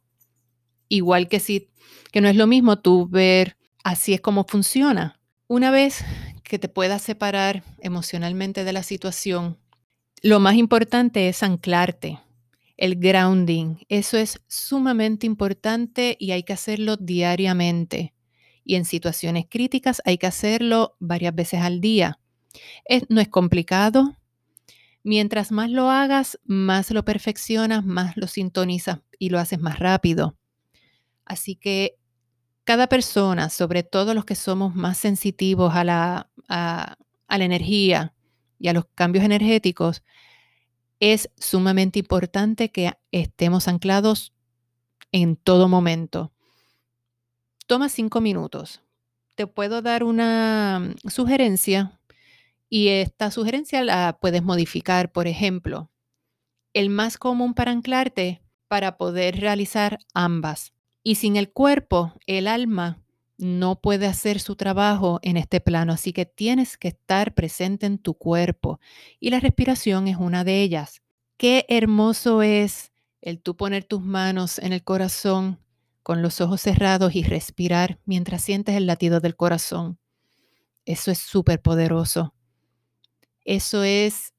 Igual 0.89 1.29
que 1.29 1.39
si, 1.39 1.69
que 2.11 2.19
no 2.19 2.27
es 2.27 2.35
lo 2.35 2.47
mismo 2.47 2.79
tú 2.79 3.07
ver 3.07 3.55
así 3.85 4.13
es 4.13 4.19
como 4.19 4.43
funciona. 4.43 5.21
Una 5.47 5.71
vez 5.71 6.03
que 6.43 6.59
te 6.59 6.67
puedas 6.67 7.01
separar 7.01 7.63
emocionalmente 7.79 8.65
de 8.65 8.73
la 8.73 8.83
situación, 8.83 9.57
lo 10.21 10.41
más 10.41 10.55
importante 10.55 11.29
es 11.29 11.43
anclarte, 11.43 12.19
el 12.77 12.95
grounding. 12.97 13.77
Eso 13.89 14.17
es 14.17 14.41
sumamente 14.47 15.25
importante 15.25 16.17
y 16.19 16.31
hay 16.31 16.43
que 16.43 16.53
hacerlo 16.53 16.97
diariamente. 16.97 18.13
Y 18.63 18.75
en 18.75 18.85
situaciones 18.85 19.45
críticas 19.49 20.01
hay 20.05 20.17
que 20.17 20.27
hacerlo 20.27 20.95
varias 20.99 21.35
veces 21.35 21.61
al 21.61 21.81
día. 21.81 22.19
no 23.09 23.21
es 23.21 23.29
complicado. 23.29 24.17
Mientras 25.03 25.51
más 25.51 25.69
lo 25.69 25.91
hagas, 25.91 26.39
más 26.45 26.89
lo 26.89 27.05
perfeccionas, 27.05 27.85
más 27.85 28.17
lo 28.17 28.27
sintonizas 28.27 29.01
y 29.19 29.29
lo 29.29 29.39
haces 29.39 29.59
más 29.59 29.77
rápido. 29.77 30.35
Así 31.25 31.55
que 31.55 31.97
cada 32.65 32.87
persona, 32.87 33.49
sobre 33.49 33.83
todo 33.83 34.13
los 34.13 34.25
que 34.25 34.35
somos 34.35 34.75
más 34.75 34.97
sensitivos 34.97 35.75
a 35.75 35.83
la, 35.83 36.29
energía 37.29 38.13
y 38.57 38.67
a 38.67 38.73
los 38.73 38.85
cambios 38.95 39.23
energéticos, 39.23 40.03
es 40.99 41.29
sumamente 41.37 41.99
importante 41.99 42.71
que 42.71 42.93
estemos 43.11 43.67
anclados 43.67 44.33
en 45.11 45.35
todo 45.35 45.67
momento. 45.67 46.31
Toma 47.67 47.89
cinco 47.89 48.21
minutos. 48.21 48.81
Te 49.35 49.47
puedo 49.47 49.81
dar 49.81 50.03
una 50.03 50.93
sugerencia 51.07 51.99
y 52.69 52.89
esta 52.89 53.31
sugerencia 53.31 53.83
la 53.83 54.17
puedes 54.19 54.43
modificar. 54.43 55.11
Por 55.11 55.27
ejemplo, 55.27 55.89
el 56.73 56.89
más 56.89 57.17
común 57.17 57.53
para 57.53 57.71
anclarte 57.71 58.41
para 58.67 58.97
poder 58.97 59.39
realizar 59.39 59.99
ambas 60.13 60.73
y 61.03 61.15
sin 61.15 61.35
el 61.35 61.51
cuerpo, 61.51 62.13
el 62.25 62.47
alma 62.47 63.04
no 63.37 63.81
puede 63.81 64.07
hacer 64.07 64.39
su 64.39 64.55
trabajo 64.55 65.19
en 65.21 65.37
este 65.37 65.59
plano, 65.59 65.93
así 65.93 66.13
que 66.13 66.25
tienes 66.25 66.77
que 66.77 66.89
estar 66.89 67.33
presente 67.33 67.85
en 67.85 67.97
tu 67.97 68.13
cuerpo 68.13 68.79
y 69.19 69.29
la 69.29 69.39
respiración 69.39 70.07
es 70.07 70.17
una 70.17 70.43
de 70.43 70.61
ellas. 70.61 71.01
Qué 71.37 71.65
hermoso 71.67 72.41
es 72.41 72.91
el 73.21 73.41
tú 73.41 73.57
poner 73.57 73.83
tus 73.83 74.01
manos 74.01 74.59
en 74.59 74.71
el 74.71 74.83
corazón 74.83 75.59
con 76.03 76.21
los 76.21 76.39
ojos 76.39 76.61
cerrados 76.61 77.15
y 77.15 77.23
respirar 77.23 77.99
mientras 78.05 78.43
sientes 78.43 78.75
el 78.75 78.85
latido 78.85 79.19
del 79.19 79.35
corazón. 79.35 79.97
Eso 80.85 81.11
es 81.11 81.17
súper 81.17 81.61
poderoso. 81.61 82.33
Eso 83.43 83.83
es, 83.83 84.33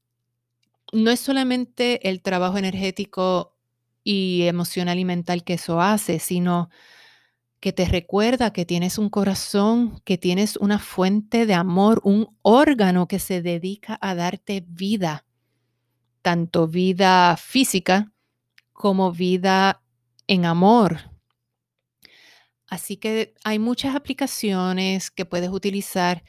no 0.93 1.11
es 1.11 1.19
solamente 1.19 2.07
el 2.09 2.21
trabajo 2.21 2.57
energético 2.57 3.57
y 4.03 4.43
emocional 4.43 4.97
y 4.97 5.05
mental 5.05 5.43
que 5.43 5.55
eso 5.55 5.81
hace, 5.81 6.19
sino 6.19 6.69
que 7.59 7.73
te 7.73 7.85
recuerda 7.85 8.53
que 8.53 8.65
tienes 8.65 8.97
un 8.97 9.09
corazón, 9.09 9.99
que 10.05 10.17
tienes 10.17 10.57
una 10.57 10.79
fuente 10.79 11.45
de 11.45 11.55
amor, 11.55 12.01
un 12.03 12.37
órgano 12.41 13.07
que 13.07 13.19
se 13.19 13.41
dedica 13.41 13.97
a 14.01 14.13
darte 14.13 14.63
vida, 14.67 15.25
tanto 16.21 16.67
vida 16.67 17.35
física 17.37 18.11
como 18.73 19.11
vida 19.11 19.81
en 20.27 20.45
amor. 20.45 21.11
Así 22.67 22.97
que 22.97 23.33
hay 23.43 23.59
muchas 23.59 23.95
aplicaciones 23.95 25.09
que 25.09 25.25
puedes 25.25 25.49
utilizar. 25.49 26.23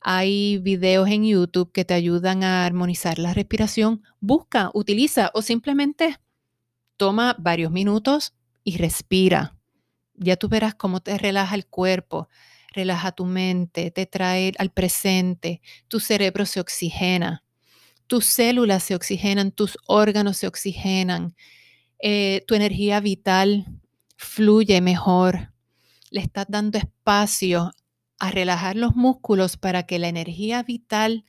Hay 0.00 0.58
videos 0.58 1.08
en 1.08 1.24
YouTube 1.24 1.70
que 1.70 1.84
te 1.84 1.94
ayudan 1.94 2.42
a 2.42 2.64
armonizar 2.64 3.18
la 3.18 3.34
respiración. 3.34 4.02
Busca, 4.18 4.70
utiliza 4.74 5.30
o 5.34 5.42
simplemente 5.42 6.18
toma 6.96 7.36
varios 7.38 7.70
minutos 7.70 8.34
y 8.64 8.78
respira. 8.78 9.61
Ya 10.14 10.36
tú 10.36 10.48
verás 10.48 10.74
cómo 10.74 11.00
te 11.00 11.16
relaja 11.18 11.54
el 11.54 11.66
cuerpo, 11.66 12.28
relaja 12.72 13.12
tu 13.12 13.24
mente, 13.26 13.90
te 13.90 14.06
trae 14.06 14.52
al 14.58 14.70
presente, 14.70 15.60
tu 15.88 16.00
cerebro 16.00 16.46
se 16.46 16.60
oxigena, 16.60 17.42
tus 18.06 18.26
células 18.26 18.84
se 18.84 18.94
oxigenan, 18.94 19.52
tus 19.52 19.78
órganos 19.86 20.38
se 20.38 20.46
oxigenan, 20.46 21.34
eh, 22.00 22.44
tu 22.46 22.54
energía 22.54 23.00
vital 23.00 23.66
fluye 24.16 24.80
mejor. 24.80 25.52
Le 26.10 26.20
estás 26.22 26.46
dando 26.48 26.78
espacio 26.78 27.72
a 28.18 28.30
relajar 28.30 28.76
los 28.76 28.96
músculos 28.96 29.56
para 29.56 29.84
que 29.84 29.98
la 29.98 30.08
energía 30.08 30.62
vital 30.62 31.24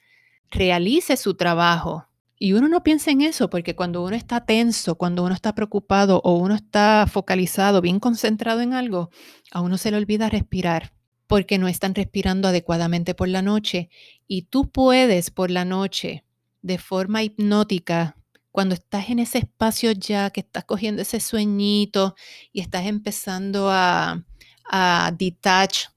realice 0.52 1.18
su 1.18 1.36
trabajo. 1.36 2.08
Y 2.44 2.52
uno 2.52 2.68
no 2.68 2.84
piensa 2.84 3.10
en 3.10 3.22
eso 3.22 3.50
porque 3.50 3.74
cuando 3.74 4.04
uno 4.04 4.18
está 4.18 4.46
tenso, 4.46 4.96
cuando 4.96 5.24
uno 5.24 5.34
está 5.34 5.56
preocupado 5.56 6.20
o 6.26 6.34
uno 6.34 6.56
está 6.56 7.08
focalizado, 7.10 7.80
bien 7.80 8.02
concentrado 8.02 8.60
en 8.60 8.74
algo, 8.74 9.12
a 9.52 9.62
uno 9.62 9.78
se 9.78 9.92
le 9.92 9.96
olvida 9.96 10.28
respirar 10.28 10.92
porque 11.26 11.58
no 11.58 11.70
están 11.70 11.96
respirando 11.96 12.50
adecuadamente 12.50 13.16
por 13.16 13.30
la 13.30 13.42
noche. 13.42 13.90
Y 14.28 14.42
tú 14.42 14.70
puedes 14.70 15.32
por 15.32 15.52
la 15.52 15.64
noche, 15.64 16.26
de 16.62 16.80
forma 16.80 17.24
hipnótica, 17.24 18.18
cuando 18.52 18.76
estás 18.76 19.10
en 19.10 19.20
ese 19.20 19.38
espacio 19.38 19.94
ya, 19.94 20.30
que 20.30 20.42
estás 20.42 20.66
cogiendo 20.66 21.02
ese 21.02 21.22
sueñito 21.22 22.14
y 22.52 22.60
estás 22.60 22.88
empezando 22.88 23.70
a, 23.72 24.22
a 24.66 25.14
detach 25.18 25.92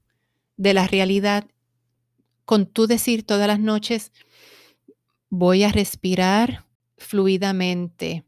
de 0.55 0.73
la 0.73 0.87
realidad, 0.87 1.45
con 2.45 2.67
tú 2.67 2.87
decir 2.87 3.25
todas 3.25 3.47
las 3.47 3.59
noches, 3.59 4.13
voy 5.37 5.63
a 5.63 5.71
respirar 5.71 6.65
fluidamente, 6.97 8.23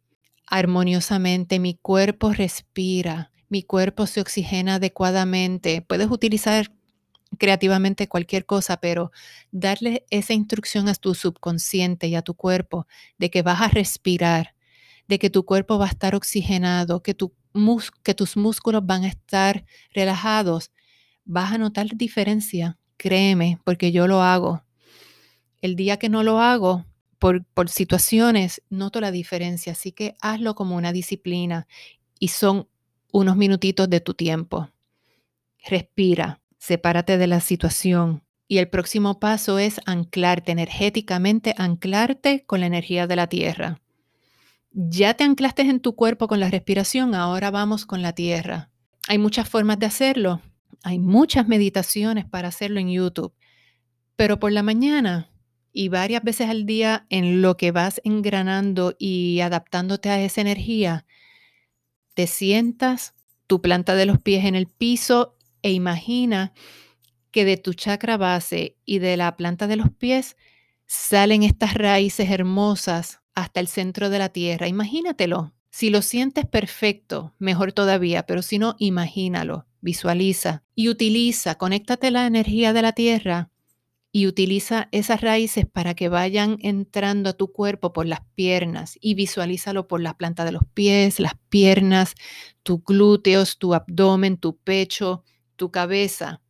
armoniosamente, 0.45 1.57
mi 1.57 1.73
cuerpo 1.73 2.33
respira, 2.33 3.31
mi 3.49 3.63
cuerpo 3.63 4.05
se 4.05 4.21
oxigena 4.21 4.75
adecuadamente. 4.75 5.81
Puedes 5.81 6.11
utilizar 6.11 6.71
creativamente 7.39 8.07
cualquier 8.07 8.45
cosa, 8.45 8.77
pero 8.77 9.11
darle 9.51 10.05
esa 10.11 10.33
instrucción 10.33 10.87
a 10.87 10.93
tu 10.93 11.15
subconsciente 11.15 12.07
y 12.07 12.13
a 12.13 12.21
tu 12.21 12.35
cuerpo 12.35 12.85
de 13.17 13.31
que 13.31 13.41
vas 13.41 13.61
a 13.61 13.69
respirar, 13.69 14.53
de 15.07 15.17
que 15.17 15.31
tu 15.31 15.45
cuerpo 15.45 15.79
va 15.79 15.85
a 15.85 15.89
estar 15.89 16.13
oxigenado, 16.13 17.01
que, 17.01 17.15
que 18.03 18.13
tus 18.13 18.37
músculos 18.37 18.85
van 18.85 19.03
a 19.03 19.07
estar 19.07 19.65
relajados, 19.93 20.71
vas 21.25 21.53
a 21.53 21.57
notar 21.57 21.87
diferencia, 21.95 22.77
créeme, 22.97 23.59
porque 23.63 23.91
yo 23.91 24.05
lo 24.05 24.21
hago. 24.21 24.63
El 25.59 25.75
día 25.75 25.97
que 25.97 26.07
no 26.07 26.21
lo 26.23 26.39
hago, 26.39 26.85
por, 27.19 27.45
situaciones, 27.67 28.61
noto 28.69 29.01
la 29.01 29.11
diferencia, 29.11 29.73
así 29.73 29.91
que 29.91 30.15
hazlo 30.21 30.55
como 30.55 30.75
una 30.75 30.93
disciplina 30.93 31.67
y 32.17 32.29
son 32.29 32.67
unos 33.11 33.35
minutitos 33.35 33.89
de 33.89 33.99
tu 33.99 34.13
tiempo. 34.13 34.69
Respira, 35.63 36.41
sepárate 36.57 37.17
de 37.17 37.27
la 37.27 37.41
situación. 37.41 38.23
Y 38.47 38.57
el 38.57 38.69
próximo 38.69 39.19
paso 39.19 39.59
es 39.59 39.79
anclarte 39.85 40.51
energéticamente, 40.51 41.53
anclarte 41.57 42.45
con 42.47 42.61
la 42.61 42.65
energía 42.65 43.05
de 43.05 43.15
la 43.15 43.27
tierra. 43.27 43.79
Ya 44.71 45.13
te 45.13 45.23
anclaste 45.23 45.63
en 45.63 45.81
tu 45.81 45.95
cuerpo 45.95 46.27
con 46.27 46.39
la 46.39 46.49
respiración, 46.49 47.13
ahora 47.13 47.51
vamos 47.51 47.85
con 47.85 48.01
la 48.01 48.13
tierra. 48.13 48.71
Hay 49.07 49.17
muchas 49.17 49.47
formas 49.47 49.77
de 49.77 49.85
hacerlo. 49.85 50.41
Hay 50.83 50.97
muchas 50.99 51.47
meditaciones 51.47 52.25
para 52.25 52.47
hacerlo 52.47 52.79
en 52.79 52.89
YouTube. 52.89 53.33
Pero 54.15 54.39
por 54.39 54.51
la 54.51 54.63
mañana 54.63 55.29
y 55.73 55.89
varias 55.89 56.23
veces 56.23 56.49
al 56.49 56.65
día 56.65 57.05
en 57.09 57.41
lo 57.41 57.57
que 57.57 57.71
vas 57.71 58.01
engranando 58.03 58.95
y 58.97 59.39
adaptándote 59.41 60.09
a 60.09 60.21
esa 60.21 60.41
energía, 60.41 61.05
te 62.13 62.27
sientas, 62.27 63.13
tu 63.47 63.61
planta 63.61 63.95
de 63.95 64.05
los 64.05 64.19
pies 64.21 64.45
en 64.45 64.55
el 64.55 64.67
piso 64.67 65.35
e 65.61 65.71
imagina 65.71 66.53
que 67.31 67.45
de 67.45 67.57
tu 67.57 67.73
chakra 67.73 68.17
base 68.17 68.77
y 68.85 68.99
de 68.99 69.17
la 69.17 69.35
planta 69.37 69.67
de 69.67 69.75
los 69.75 69.89
pies 69.89 70.35
salen 70.85 71.43
estas 71.43 71.73
raíces 71.73 72.29
hermosas 72.29 73.21
hasta 73.35 73.59
el 73.59 73.67
centro 73.67 74.09
de 74.09 74.19
la 74.19 74.29
tierra. 74.29 74.67
Imagínatelo. 74.67 75.53
Si 75.71 75.91
lo 75.91 76.01
sientes 76.01 76.45
perfecto, 76.47 77.35
mejor 77.37 77.73
todavía, 77.73 78.25
pero 78.25 78.41
si 78.41 78.57
no, 78.57 78.75
imagínalo, 78.79 79.67
visualiza 79.81 80.63
y 80.73 80.89
utiliza, 80.89 81.55
conéctate 81.55 82.09
la 82.09 82.25
energía 82.25 82.73
de 82.73 82.81
la 82.81 82.93
tierra 82.93 83.51
y 84.11 84.27
utiliza 84.27 84.89
esas 84.91 85.21
raíces 85.21 85.65
para 85.71 85.93
que 85.93 86.09
vayan 86.09 86.57
entrando 86.61 87.29
a 87.29 87.33
tu 87.33 87.51
cuerpo 87.51 87.93
por 87.93 88.07
las 88.07 88.21
piernas 88.35 88.97
y 88.99 89.13
visualízalo 89.13 89.87
por 89.87 90.01
la 90.01 90.17
planta 90.17 90.45
de 90.45 90.51
los 90.51 90.63
pies, 90.73 91.19
las 91.19 91.33
piernas, 91.49 92.15
tus 92.63 92.83
glúteos, 92.83 93.59
tu 93.59 93.73
abdomen, 93.73 94.37
tu 94.37 94.57
pecho, 94.57 95.23
tu 95.55 95.69
cabeza, 95.71 96.41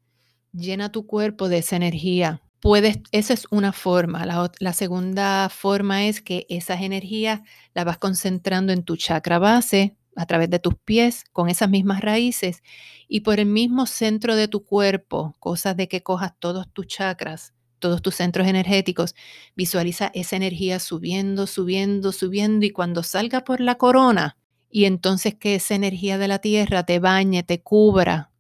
llena 0.54 0.92
tu 0.92 1.06
cuerpo 1.06 1.50
de 1.50 1.58
esa 1.60 1.76
energía. 1.76 2.42
Puedes, 2.62 3.00
esa 3.12 3.34
es 3.34 3.46
una 3.52 3.74
forma. 3.74 4.26
La, 4.26 4.52
la 4.60 4.74
segunda 4.74 5.50
forma 5.50 6.06
es 6.06 6.22
que 6.22 6.46
esas 6.50 6.82
energías 6.82 7.42
las 7.74 7.86
vas 7.86 7.98
concentrando 7.98 8.74
en 8.74 8.84
tu 8.84 8.96
chakra 8.98 9.40
base 9.40 9.98
a 10.16 10.26
través 10.26 10.50
de 10.50 10.60
tus 10.60 10.76
pies 10.76 11.24
con 11.32 11.50
esas 11.50 11.70
mismas 11.70 12.02
raíces 12.02 12.62
y 13.08 13.22
por 13.22 13.40
el 13.40 13.46
mismo 13.46 13.86
centro 13.86 14.36
de 14.36 14.48
tu 14.48 14.64
cuerpo, 14.66 15.36
cosas 15.40 15.78
de 15.78 15.88
que 15.88 16.04
cojas 16.04 16.34
todos 16.40 16.72
tus 16.72 16.88
chakras, 16.88 17.54
todos 17.80 18.02
tus 18.02 18.16
centros 18.16 18.48
energéticos, 18.48 19.16
visualiza 19.56 20.12
esa 20.14 20.36
energía 20.36 20.80
subiendo, 20.80 21.48
subiendo, 21.48 22.12
subiendo 22.12 22.66
y 22.66 22.72
cuando 22.72 23.04
salga 23.04 23.44
por 23.44 23.62
la 23.62 23.76
corona 23.76 24.38
y 24.70 24.86
entonces 24.86 25.36
que 25.36 25.56
esa 25.56 25.76
energía 25.76 26.18
de 26.18 26.28
la 26.28 26.40
tierra 26.40 26.84
te 26.84 27.00
bañe, 27.00 27.44
te 27.44 27.62
cubra 27.62 28.32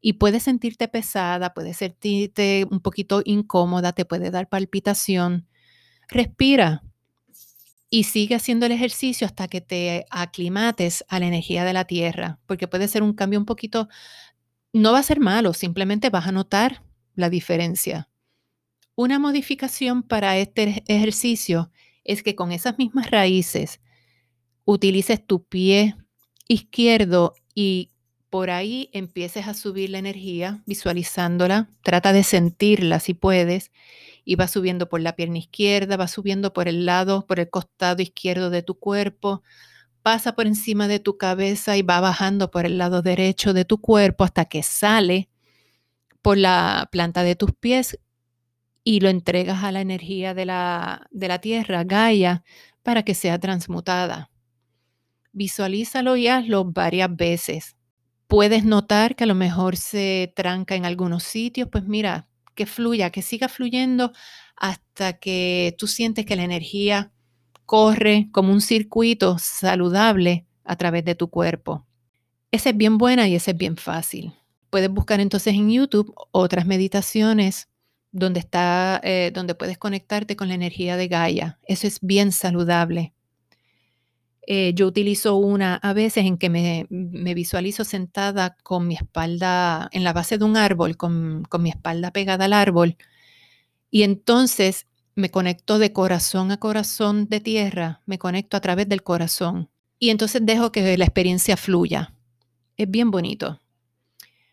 y 0.00 0.14
puedes 0.14 0.42
sentirte 0.42 0.88
pesada, 0.88 1.54
puedes 1.54 1.78
sentirte 1.78 2.66
un 2.70 2.80
poquito 2.80 3.22
incómoda, 3.24 3.92
te 3.92 4.04
puede 4.04 4.30
dar 4.30 4.48
palpitación. 4.48 5.46
Respira 6.08 6.82
y 7.94 8.04
sigue 8.04 8.34
haciendo 8.34 8.64
el 8.64 8.72
ejercicio 8.72 9.26
hasta 9.26 9.48
que 9.48 9.60
te 9.60 10.06
aclimates 10.08 11.04
a 11.08 11.20
la 11.20 11.26
energía 11.26 11.62
de 11.62 11.74
la 11.74 11.84
tierra, 11.84 12.40
porque 12.46 12.66
puede 12.66 12.88
ser 12.88 13.02
un 13.02 13.12
cambio 13.12 13.38
un 13.38 13.44
poquito, 13.44 13.86
no 14.72 14.92
va 14.92 15.00
a 15.00 15.02
ser 15.02 15.20
malo, 15.20 15.52
simplemente 15.52 16.08
vas 16.08 16.26
a 16.26 16.32
notar 16.32 16.82
la 17.14 17.28
diferencia. 17.28 18.08
Una 18.94 19.18
modificación 19.18 20.02
para 20.02 20.38
este 20.38 20.82
ejercicio 20.86 21.70
es 22.02 22.22
que 22.22 22.34
con 22.34 22.50
esas 22.50 22.78
mismas 22.78 23.10
raíces 23.10 23.82
utilices 24.64 25.22
tu 25.26 25.44
pie 25.44 25.94
izquierdo 26.48 27.34
y 27.54 27.90
por 28.30 28.48
ahí 28.48 28.88
empieces 28.94 29.46
a 29.48 29.52
subir 29.52 29.90
la 29.90 29.98
energía, 29.98 30.62
visualizándola, 30.64 31.68
trata 31.82 32.14
de 32.14 32.22
sentirla 32.22 33.00
si 33.00 33.12
puedes, 33.12 33.70
y 34.24 34.36
va 34.36 34.48
subiendo 34.48 34.88
por 34.88 35.00
la 35.00 35.16
pierna 35.16 35.38
izquierda, 35.38 35.96
va 35.96 36.08
subiendo 36.08 36.52
por 36.52 36.68
el 36.68 36.86
lado, 36.86 37.26
por 37.26 37.40
el 37.40 37.50
costado 37.50 38.02
izquierdo 38.02 38.50
de 38.50 38.62
tu 38.62 38.78
cuerpo, 38.78 39.42
pasa 40.02 40.34
por 40.34 40.46
encima 40.46 40.88
de 40.88 41.00
tu 41.00 41.18
cabeza 41.18 41.76
y 41.76 41.82
va 41.82 42.00
bajando 42.00 42.50
por 42.50 42.66
el 42.66 42.78
lado 42.78 43.02
derecho 43.02 43.52
de 43.52 43.64
tu 43.64 43.80
cuerpo 43.80 44.24
hasta 44.24 44.44
que 44.46 44.62
sale 44.62 45.28
por 46.22 46.38
la 46.38 46.88
planta 46.92 47.22
de 47.22 47.36
tus 47.36 47.52
pies 47.52 47.98
y 48.84 49.00
lo 49.00 49.08
entregas 49.08 49.64
a 49.64 49.72
la 49.72 49.80
energía 49.80 50.34
de 50.34 50.46
la, 50.46 51.06
de 51.10 51.28
la 51.28 51.40
tierra, 51.40 51.84
Gaia, 51.84 52.44
para 52.82 53.04
que 53.04 53.14
sea 53.14 53.38
transmutada. 53.38 54.30
Visualízalo 55.32 56.16
y 56.16 56.28
hazlo 56.28 56.64
varias 56.64 57.14
veces 57.14 57.76
puedes 58.32 58.64
notar 58.64 59.14
que 59.14 59.24
a 59.24 59.26
lo 59.26 59.34
mejor 59.34 59.76
se 59.76 60.32
tranca 60.34 60.74
en 60.74 60.86
algunos 60.86 61.22
sitios, 61.22 61.68
pues 61.70 61.84
mira, 61.84 62.30
que 62.54 62.66
fluya, 62.66 63.10
que 63.10 63.22
siga 63.22 63.48
fluyendo 63.48 64.12
hasta 64.56 65.14
que 65.14 65.74
tú 65.78 65.86
sientes 65.86 66.26
que 66.26 66.36
la 66.36 66.44
energía 66.44 67.12
corre 67.66 68.28
como 68.32 68.52
un 68.52 68.60
circuito 68.60 69.38
saludable 69.38 70.46
a 70.64 70.76
través 70.76 71.04
de 71.04 71.14
tu 71.14 71.28
cuerpo. 71.30 71.86
Esa 72.50 72.70
es 72.70 72.76
bien 72.76 72.98
buena 72.98 73.26
y 73.28 73.34
esa 73.34 73.52
es 73.52 73.56
bien 73.56 73.76
fácil. 73.76 74.34
Puedes 74.70 74.90
buscar 74.90 75.20
entonces 75.20 75.54
en 75.54 75.70
YouTube 75.70 76.14
otras 76.30 76.66
meditaciones 76.66 77.68
donde, 78.10 78.40
está, 78.40 79.00
eh, 79.02 79.30
donde 79.34 79.54
puedes 79.54 79.78
conectarte 79.78 80.36
con 80.36 80.48
la 80.48 80.54
energía 80.54 80.96
de 80.96 81.08
Gaia. 81.08 81.58
Eso 81.66 81.86
es 81.86 81.98
bien 82.02 82.30
saludable. 82.30 83.11
Eh, 84.46 84.72
yo 84.74 84.88
utilizo 84.88 85.36
una 85.36 85.76
a 85.76 85.92
veces 85.92 86.24
en 86.26 86.36
que 86.36 86.50
me, 86.50 86.86
visualizo 87.34 87.84
sentada 87.84 88.56
con 88.62 88.88
mi 88.88 88.96
espalda 88.96 89.88
en 89.92 90.02
la 90.02 90.12
base 90.12 90.36
de 90.36 90.44
un 90.44 90.56
árbol, 90.56 90.96
con, 90.96 91.44
con 91.48 91.62
mi 91.62 91.70
espalda 91.70 92.10
pegada 92.10 92.46
al 92.46 92.52
árbol, 92.52 92.96
y 93.90 94.02
entonces 94.02 94.86
me 95.14 95.30
conecto 95.30 95.78
de 95.78 95.92
corazón 95.92 96.50
a 96.50 96.56
corazón 96.56 97.28
de 97.28 97.40
tierra, 97.40 98.00
me 98.06 98.18
conecto 98.18 98.56
a 98.56 98.60
través 98.60 98.88
del 98.88 99.02
corazón, 99.02 99.70
y 99.98 100.10
entonces 100.10 100.44
dejo 100.44 100.72
que 100.72 100.96
la 100.96 101.04
experiencia 101.04 101.56
fluya. 101.56 102.14
Es 102.76 102.90
bien 102.90 103.10
bonito. 103.10 103.60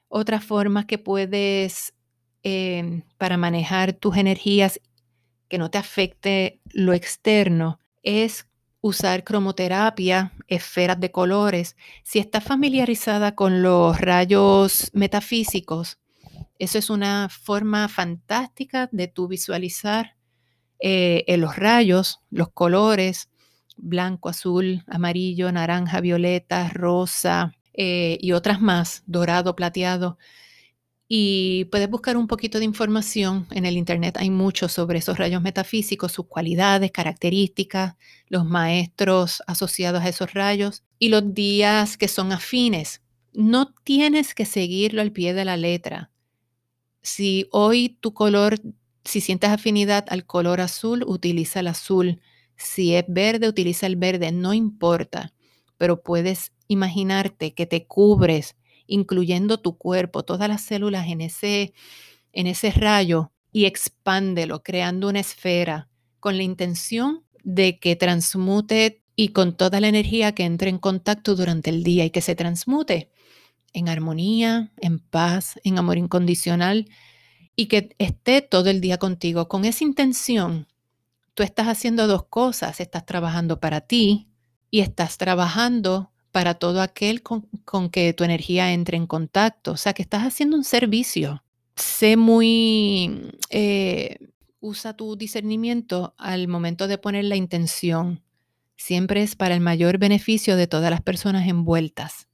Otra 0.10 0.42
forma 0.42 0.86
que 0.86 0.98
puedes, 0.98 1.94
em, 2.44 3.04
para 3.18 3.38
manejar 3.38 3.94
tus 3.94 4.18
energías, 4.18 4.80
que 5.48 5.58
no 5.58 5.72
te 5.72 5.78
afecte 5.78 6.60
lo 6.72 6.94
externo, 6.94 7.80
es 8.04 8.49
usar 8.82 9.24
cromoterapia, 9.24 10.34
esferas 10.48 11.00
de 11.00 11.12
colores. 11.12 11.76
Si 12.04 12.20
estás 12.20 12.44
familiarizada 12.44 13.36
con 13.36 13.62
los 13.62 14.00
rayos 14.00 14.90
metafísicos, 14.94 16.00
eso 16.58 16.78
es 16.78 16.90
una 16.90 17.30
forma 17.30 17.88
fantástica 17.88 18.90
de 18.92 19.08
tú 19.08 19.28
visualizar 19.28 20.16
eh, 20.80 21.24
los 21.38 21.56
rayos, 21.56 22.22
los 22.30 22.50
colores, 22.50 23.30
blanco, 23.78 24.30
azul, 24.30 24.84
amarillo, 24.88 25.52
naranja, 25.52 26.02
violeta, 26.02 26.70
rosa 26.70 27.54
eh, 27.74 28.18
y 28.22 28.34
otras 28.34 28.62
más, 28.62 29.04
dorado, 29.06 29.56
plateado. 29.56 30.18
Y 31.12 31.66
puedes 31.66 31.90
buscar 31.90 32.18
un 32.18 32.28
poquito 32.28 32.60
de 32.60 32.66
información 32.66 33.48
en 33.50 33.66
el 33.66 33.78
Internet. 33.78 34.18
Hay 34.20 34.30
mucho 34.30 34.70
sobre 34.70 35.00
esos 35.00 35.18
rayos 35.18 35.42
metafísicos, 35.42 36.12
sus 36.12 36.28
cualidades, 36.28 36.92
características, 36.92 37.96
los 38.28 38.46
maestros 38.46 39.42
asociados 39.48 40.04
a 40.04 40.08
esos 40.10 40.32
rayos 40.34 40.84
y 41.00 41.10
los 41.10 41.34
días 41.34 41.98
que 41.98 42.08
son 42.08 42.32
afines. 42.32 43.02
No 43.34 43.74
tienes 43.84 44.36
que 44.36 44.46
seguirlo 44.46 45.02
al 45.02 45.12
pie 45.12 45.34
de 45.34 45.46
la 45.46 45.58
letra. 45.58 46.12
Si 47.02 47.48
hoy 47.52 47.98
tu 48.02 48.14
color, 48.14 48.60
si 49.04 49.20
sientes 49.20 49.50
afinidad 49.50 50.06
al 50.10 50.28
color 50.28 50.62
azul, 50.62 51.04
utiliza 51.08 51.62
el 51.62 51.68
azul. 51.70 52.22
Si 52.56 52.94
es 52.94 53.06
verde, 53.08 53.48
utiliza 53.50 53.88
el 53.88 53.96
verde. 53.96 54.32
No 54.32 54.54
importa, 54.54 55.34
pero 55.78 56.04
puedes 56.04 56.52
imaginarte 56.68 57.56
que 57.56 57.66
te 57.66 57.88
cubres 57.88 58.56
incluyendo 58.90 59.60
tu 59.60 59.78
cuerpo, 59.78 60.24
todas 60.24 60.50
las 60.50 60.62
células 60.62 61.08
en 61.08 61.22
ese, 61.22 61.74
en 62.34 62.48
ese 62.48 62.72
rayo 62.72 63.32
y 63.52 63.66
expándelo, 63.66 64.64
creando 64.64 65.08
una 65.08 65.22
esfera 65.22 65.88
con 66.20 66.36
la 66.36 66.44
intención 66.44 67.24
de 67.44 67.80
que 67.80 67.96
transmute 67.96 69.04
y 69.16 69.30
con 69.30 69.56
toda 69.56 69.80
la 69.80 69.88
energía 69.88 70.34
que 70.34 70.44
entre 70.44 70.70
en 70.70 70.78
contacto 70.78 71.36
durante 71.36 71.70
el 71.70 71.84
día 71.84 72.06
y 72.06 72.10
que 72.10 72.22
se 72.22 72.36
transmute 72.36 73.12
en 73.74 73.90
armonía, 73.90 74.72
en 74.78 75.00
paz, 75.00 75.60
en 75.64 75.78
amor 75.78 75.98
incondicional 75.98 76.88
y 77.56 77.68
que 77.68 77.96
esté 78.00 78.42
todo 78.42 78.70
el 78.70 78.82
día 78.82 78.98
contigo. 78.98 79.48
Con 79.48 79.66
esa 79.66 79.84
intención, 79.84 80.68
tú 81.34 81.44
estás 81.44 81.68
haciendo 81.68 82.08
dos 82.08 82.26
cosas. 82.26 82.80
Estás 82.80 83.06
trabajando 83.06 83.60
para 83.60 83.82
ti 83.82 84.30
y 84.72 84.80
estás 84.80 85.18
trabajando 85.18 86.12
para 86.32 86.54
todo 86.56 86.82
aquel 86.82 87.22
con, 87.24 87.48
que 87.92 88.14
tu 88.14 88.24
energía 88.24 88.72
entre 88.74 88.98
en 88.98 89.08
contacto. 89.08 89.72
O 89.72 89.78
sea, 89.78 89.94
que 89.94 90.02
estás 90.02 90.24
haciendo 90.24 90.56
un 90.56 90.64
servicio. 90.64 91.44
Sé 91.76 92.18
muy, 92.18 93.32
eh, 93.50 94.18
usa 94.60 94.96
tu 94.96 95.16
discernimiento 95.16 96.14
al 96.18 96.48
momento 96.48 96.88
de 96.88 96.98
poner 96.98 97.26
la 97.26 97.36
intención. 97.36 98.22
Siempre 98.76 99.24
es 99.24 99.36
para 99.36 99.56
el 99.56 99.62
mayor 99.62 99.98
beneficio 99.98 100.56
de 100.56 100.68
todas 100.68 100.92
las 100.92 101.02
personas 101.02 101.48
envueltas. 101.48 102.28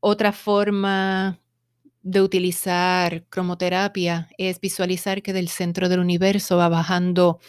Otra 0.00 0.32
forma 0.32 1.40
de 2.02 2.22
utilizar 2.22 3.24
cromoterapia 3.28 4.28
es 4.38 4.60
visualizar 4.60 5.22
que 5.22 5.32
del 5.32 5.48
centro 5.48 5.88
del 5.88 5.98
universo 5.98 6.56
va 6.56 6.68
bajando 6.68 7.40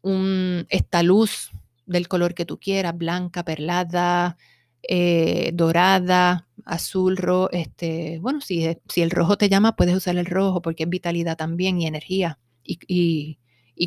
un, 0.00 0.66
esta 0.68 1.02
luz 1.02 1.50
del 1.88 2.08
color 2.08 2.34
que 2.34 2.44
tú 2.44 2.58
quieras, 2.58 2.96
blanca, 2.96 3.44
perlada, 3.44 4.36
eh, 4.82 5.50
dorada, 5.54 6.46
azul, 6.64 7.16
rojo, 7.16 7.50
este, 7.50 8.18
bueno, 8.20 8.40
si, 8.40 8.66
si 8.88 9.02
el 9.02 9.10
rojo 9.10 9.36
te 9.36 9.48
llama, 9.48 9.74
puedes 9.76 9.96
usar 9.96 10.16
el 10.16 10.26
rojo 10.26 10.62
porque 10.62 10.84
es 10.84 10.88
vitalidad 10.88 11.36
también 11.36 11.80
y 11.80 11.86
energía 11.86 12.38
y, 12.64 13.38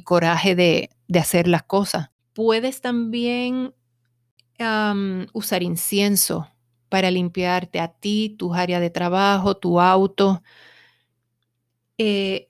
coraje 0.04 0.56
de, 0.56 0.90
hacer 1.20 1.48
las 1.48 1.64
cosas. 1.64 2.10
Puedes 2.34 2.82
también 2.82 3.74
usar 5.34 5.64
incienso 5.64 6.48
para 6.88 7.10
limpiarte 7.10 7.80
a 7.80 7.88
ti, 7.88 8.36
tus 8.38 8.56
áreas 8.56 8.82
de 8.82 8.92
trabajo, 8.92 9.58
tu 9.58 9.80
auto, 9.80 10.44
eh, 11.98 12.50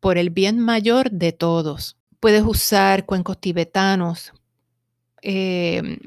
por 0.00 0.18
el 0.18 0.30
bien 0.30 0.58
mayor 0.58 1.10
de 1.10 1.32
todos. 1.32 1.97
Puedes 2.20 2.42
usar 2.42 3.06
cuencos 3.06 3.40
tibetanos, 3.40 4.32
em, 5.22 5.98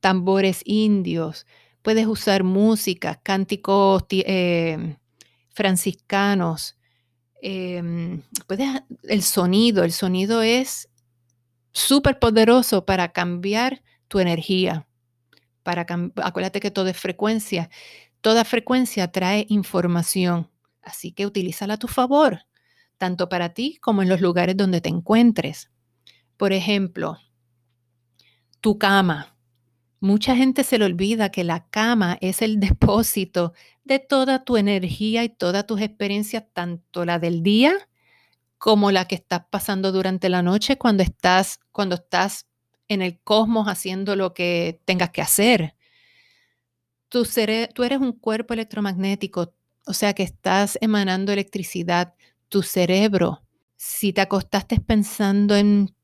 tambores 0.00 0.62
indios, 0.64 1.46
puedes 1.82 2.06
usar 2.06 2.44
música, 2.44 3.20
cánticos 3.22 4.04
em, 4.10 4.96
franciscanos, 5.54 6.76
em, 7.42 8.22
puedes, 8.46 8.68
el 9.04 9.22
sonido, 9.22 9.84
el 9.84 9.92
sonido 9.92 10.42
es 10.42 10.88
súper 11.72 12.18
poderoso 12.18 12.86
para 12.86 13.12
cambiar 13.12 13.82
tu 14.08 14.20
energía. 14.20 14.88
Para 15.62 15.86
acuérdate 16.22 16.60
que 16.60 16.70
todo 16.70 16.88
es 16.88 16.96
frecuencia. 16.98 17.70
Toda 18.22 18.44
frecuencia 18.44 19.12
trae 19.12 19.46
información, 19.50 20.50
así 20.82 21.12
que 21.12 21.26
utilízala 21.26 21.74
a 21.74 21.78
tu 21.78 21.88
favor 21.88 22.45
tanto 22.98 23.28
para 23.28 23.50
ti 23.50 23.78
como 23.80 24.02
en 24.02 24.08
los 24.08 24.20
lugares 24.20 24.56
donde 24.56 24.80
te 24.80 24.88
encuentres. 24.88 25.70
Por 26.36 26.52
ejemplo, 26.52 27.18
tu 28.60 28.78
cama. 28.78 29.36
Mucha 30.00 30.36
gente 30.36 30.64
se 30.64 30.78
le 30.78 30.84
olvida 30.84 31.30
que 31.30 31.44
la 31.44 31.68
cama 31.68 32.18
es 32.20 32.42
el 32.42 32.60
depósito 32.60 33.52
de 33.84 33.98
toda 33.98 34.44
tu 34.44 34.56
energía 34.56 35.24
y 35.24 35.28
todas 35.28 35.66
tus 35.66 35.80
experiencias, 35.80 36.44
tanto 36.52 37.04
la 37.04 37.18
del 37.18 37.42
día 37.42 37.88
como 38.58 38.90
la 38.90 39.06
que 39.06 39.14
estás 39.16 39.42
pasando 39.50 39.92
durante 39.92 40.28
la 40.28 40.42
noche 40.42 40.78
cuando 40.78 41.02
estás, 41.02 41.60
cuando 41.72 41.96
estás 41.96 42.46
en 42.88 43.02
el 43.02 43.20
cosmos 43.20 43.68
haciendo 43.68 44.16
lo 44.16 44.34
que 44.34 44.80
tengas 44.84 45.10
que 45.10 45.22
hacer. 45.22 45.76
tú 47.08 47.24
eres 47.84 48.00
un 48.00 48.12
cuerpo 48.12 48.54
electromagnético, 48.54 49.54
o 49.86 49.92
sea 49.92 50.14
que 50.14 50.22
estás 50.22 50.78
emanando 50.80 51.32
electricidad 51.32 52.14
tu 52.48 52.62
cerebro, 52.62 53.42
si 53.76 54.12
te 54.12 54.20
acostaste 54.20 54.80
pensando 54.80 55.54
en 55.54 55.94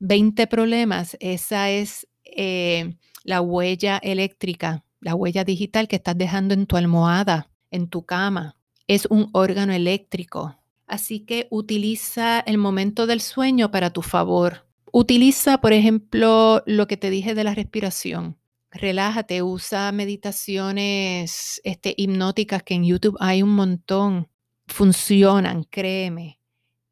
20 0.00 0.46
problemas, 0.46 1.16
esa 1.20 1.70
es 1.70 2.06
eh, 2.24 2.96
la 3.24 3.40
huella 3.40 3.98
eléctrica, 3.98 4.84
la 5.00 5.14
huella 5.14 5.44
digital 5.44 5.88
que 5.88 5.96
estás 5.96 6.16
dejando 6.16 6.54
en 6.54 6.66
tu 6.66 6.76
almohada, 6.76 7.50
en 7.70 7.88
tu 7.88 8.04
cama. 8.04 8.56
Es 8.86 9.06
un 9.10 9.28
órgano 9.32 9.72
eléctrico. 9.72 10.56
Así 10.86 11.20
que 11.20 11.46
utiliza 11.50 12.40
el 12.40 12.56
momento 12.56 13.06
del 13.06 13.20
sueño 13.20 13.70
para 13.70 13.90
tu 13.90 14.00
favor. 14.00 14.66
Utiliza, 14.90 15.58
por 15.58 15.74
ejemplo, 15.74 16.62
lo 16.64 16.86
que 16.86 16.96
te 16.96 17.10
dije 17.10 17.34
de 17.34 17.44
la 17.44 17.54
respiración. 17.54 18.38
Relájate, 18.70 19.42
usa 19.42 19.92
meditaciones 19.92 21.60
este, 21.64 21.94
hipnóticas 21.96 22.62
que 22.62 22.74
en 22.74 22.84
YouTube 22.84 23.16
hay 23.20 23.42
un 23.42 23.50
montón 23.50 24.28
funcionan, 24.68 25.64
créeme. 25.64 26.40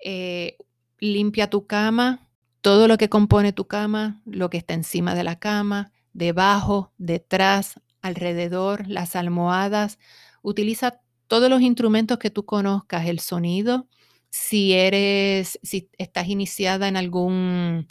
Eh, 0.02 0.56
limpia 0.98 1.48
tu 1.48 1.66
cama, 1.66 2.28
todo 2.60 2.88
lo 2.88 2.98
que 2.98 3.08
compone 3.08 3.52
tu 3.52 3.66
cama, 3.66 4.22
lo 4.24 4.50
que 4.50 4.58
está 4.58 4.74
encima 4.74 5.14
de 5.14 5.24
la 5.24 5.38
cama, 5.38 5.92
debajo, 6.12 6.92
detrás, 6.98 7.80
alrededor, 8.02 8.88
las 8.88 9.16
almohadas. 9.16 9.98
Utiliza 10.42 11.00
todos 11.28 11.50
los 11.50 11.60
instrumentos 11.60 12.18
que 12.18 12.30
tú 12.30 12.44
conozcas, 12.44 13.06
el 13.06 13.20
sonido. 13.20 13.88
Si 14.30 14.72
eres, 14.72 15.58
si 15.62 15.90
estás 15.98 16.28
iniciada 16.28 16.88
en 16.88 16.96
algún 16.96 17.88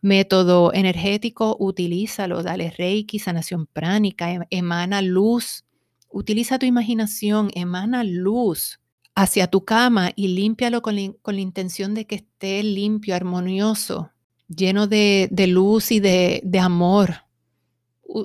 método 0.00 0.72
energético, 0.72 1.56
utilízalo, 1.58 2.42
dale 2.42 2.70
reiki, 2.70 3.18
sanación 3.18 3.66
pránica, 3.66 4.30
em, 4.32 4.42
emana 4.50 5.02
luz. 5.02 5.64
Utiliza 6.10 6.58
tu 6.58 6.66
imaginación, 6.66 7.50
emana 7.54 8.04
luz 8.04 8.80
hacia 9.16 9.46
tu 9.46 9.64
cama 9.64 10.12
y 10.14 10.28
límpialo 10.28 10.82
con 10.82 10.94
la, 10.94 11.40
intención 11.40 11.94
de 11.94 12.06
que 12.06 12.16
esté 12.16 12.62
limpio, 12.62 13.16
armonioso, 13.16 14.12
lleno 14.46 14.86
de, 14.86 15.30
luz 15.48 15.90
y 15.90 16.00
de, 16.00 16.60
amor. 16.60 17.24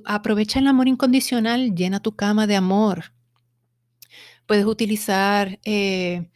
aprovecha 0.03 0.59
el 0.59 0.67
amor 0.67 0.89
incondicional, 0.89 1.73
llena 1.73 2.01
tu 2.01 2.15
cama 2.17 2.45
de 2.45 2.57
amor. 2.57 3.13
Puedes 4.45 4.65
utilizar 4.65 5.59
eh, 5.63 6.29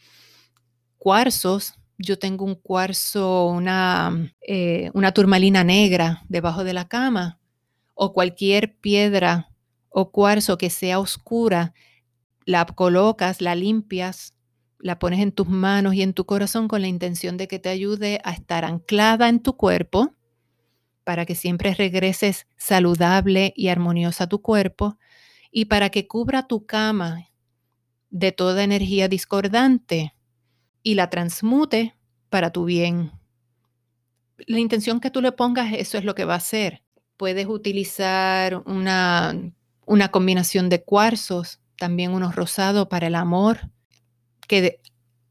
cuarzos. 0.97 1.73
Yo 1.97 2.17
tengo 2.17 2.45
un 2.45 2.55
cuarzo, 2.55 3.47
una, 3.47 4.31
eh, 4.39 4.89
una 4.93 5.13
turmalina 5.13 5.65
negra 5.65 6.23
debajo 6.29 6.63
de 6.63 6.73
la 6.73 6.87
cama 6.87 7.39
o 7.93 8.13
cualquier 8.13 8.77
piedra 8.77 9.49
o 9.89 10.11
cuarzo 10.11 10.57
que 10.57 10.69
sea 10.69 10.99
oscura, 10.99 11.73
la 12.45 12.65
colocas, 12.65 13.41
la 13.41 13.55
limpias 13.55 14.34
la 14.79 14.99
pones 14.99 15.19
en 15.19 15.31
tus 15.31 15.47
manos 15.47 15.93
y 15.95 16.01
en 16.01 16.13
tu 16.13 16.25
corazón 16.25 16.67
con 16.67 16.81
la 16.81 16.87
intención 16.87 17.37
de 17.37 17.47
que 17.47 17.59
te 17.59 17.69
ayude 17.69 18.19
a 18.23 18.31
estar 18.31 18.65
anclada 18.65 19.29
en 19.29 19.41
tu 19.41 19.55
cuerpo 19.55 20.13
para 21.03 21.25
que 21.25 21.35
siempre 21.35 21.73
regreses 21.73 22.47
saludable 22.57 23.53
y 23.55 23.69
armoniosa 23.69 24.25
a 24.25 24.29
tu 24.29 24.41
cuerpo 24.41 24.97
y 25.51 25.65
para 25.65 25.89
que 25.89 26.07
cubra 26.07 26.47
tu 26.47 26.65
cama 26.65 27.29
de 28.09 28.31
toda 28.31 28.63
energía 28.63 29.07
discordante 29.07 30.13
y 30.83 30.95
la 30.95 31.09
transmute 31.09 31.95
para 32.29 32.51
tu 32.51 32.65
bien. 32.65 33.11
La 34.47 34.59
intención 34.59 34.99
que 34.99 35.11
tú 35.11 35.21
le 35.21 35.31
pongas, 35.31 35.73
eso 35.73 35.97
es 35.97 36.03
lo 36.03 36.15
que 36.15 36.25
va 36.25 36.33
a 36.33 36.37
hacer. 36.37 36.83
Puedes 37.17 37.47
utilizar 37.47 38.61
una, 38.65 39.33
una 39.85 40.09
combinación 40.09 40.69
de 40.69 40.83
cuarzos, 40.83 41.61
también 41.77 42.13
unos 42.13 42.35
rosados 42.35 42.87
para 42.87 43.07
el 43.07 43.15
amor, 43.15 43.69
que 44.47 44.79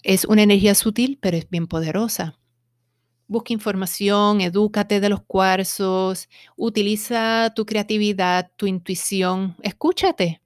Es 0.03 0.25
una 0.27 0.43
energía 0.43 0.75
sutil, 0.75 1.19
pero 1.21 1.37
es 1.37 1.49
bien 1.49 1.67
poderosa. 1.67 2.39
Busca 3.27 3.55
información, 3.55 4.43
edúcate 4.43 5.01
de 5.01 5.09
los 5.09 5.23
cuarzos, 5.23 6.29
utiliza 6.57 7.53
tu 7.57 7.65
creatividad, 7.65 8.53
tu 8.57 8.67
intuición, 8.67 9.57
escúchate 9.63 10.43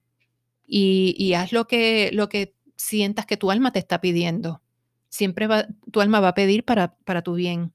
y, 0.65 1.33
haz 1.33 1.51
lo 1.51 1.67
que, 1.67 2.09
lo 2.13 2.29
que 2.29 2.55
sientas 2.77 3.25
que 3.25 3.37
tu 3.37 3.51
alma 3.51 3.71
te 3.73 3.79
está 3.79 3.99
pidiendo. 3.99 4.61
Siempre 5.09 5.47
va, 5.47 5.67
tu 5.91 6.01
alma 6.01 6.19
va 6.19 6.29
a 6.29 6.35
pedir 6.35 6.63
para, 6.63 6.95
para 6.99 7.21
tu 7.21 7.33
bien. 7.33 7.73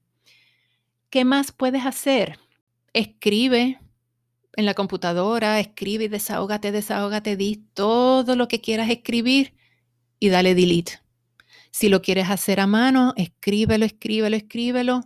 ¿Qué 1.09 1.25
más 1.25 1.51
puedes 1.51 1.85
hacer? 1.85 2.39
Escribe 2.93 3.79
en 4.55 4.65
la 4.65 4.73
computadora, 4.73 5.59
escribe 5.59 6.05
y 6.05 6.07
desahógate, 6.07 6.71
desahógate, 6.71 7.35
di 7.35 7.63
todo 7.73 8.35
lo 8.35 8.47
que 8.47 8.61
quieras 8.61 8.89
escribir 8.89 9.53
y 10.19 10.29
dale 10.29 10.55
delete. 10.55 11.01
Si 11.71 11.89
lo 11.89 12.01
quieres 12.01 12.29
hacer 12.29 12.59
a 12.59 12.67
mano, 12.67 13.13
escríbelo, 13.17 13.85
escríbelo, 13.85 14.35
escríbelo. 14.35 15.01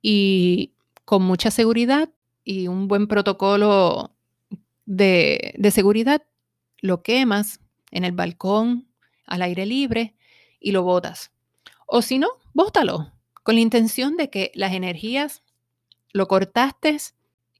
Y 0.00 0.72
con 1.04 1.22
mucha 1.22 1.50
seguridad 1.50 2.10
y 2.44 2.68
un 2.68 2.88
buen 2.88 3.06
protocolo 3.06 4.14
de, 4.86 5.54
de 5.56 5.70
seguridad, 5.70 6.22
lo 6.78 7.02
quemas 7.02 7.60
en 7.90 8.04
el 8.04 8.12
balcón, 8.12 8.86
al 9.26 9.42
aire 9.42 9.66
libre 9.66 10.14
y 10.60 10.72
lo 10.72 10.82
botas. 10.82 11.32
O 11.86 12.02
si 12.02 12.18
no, 12.18 12.28
bótalo 12.52 13.12
con 13.42 13.54
la 13.54 13.60
intención 13.60 14.16
de 14.16 14.30
que 14.30 14.50
las 14.54 14.72
energías 14.72 15.42
lo 16.12 16.28
cortaste 16.28 16.96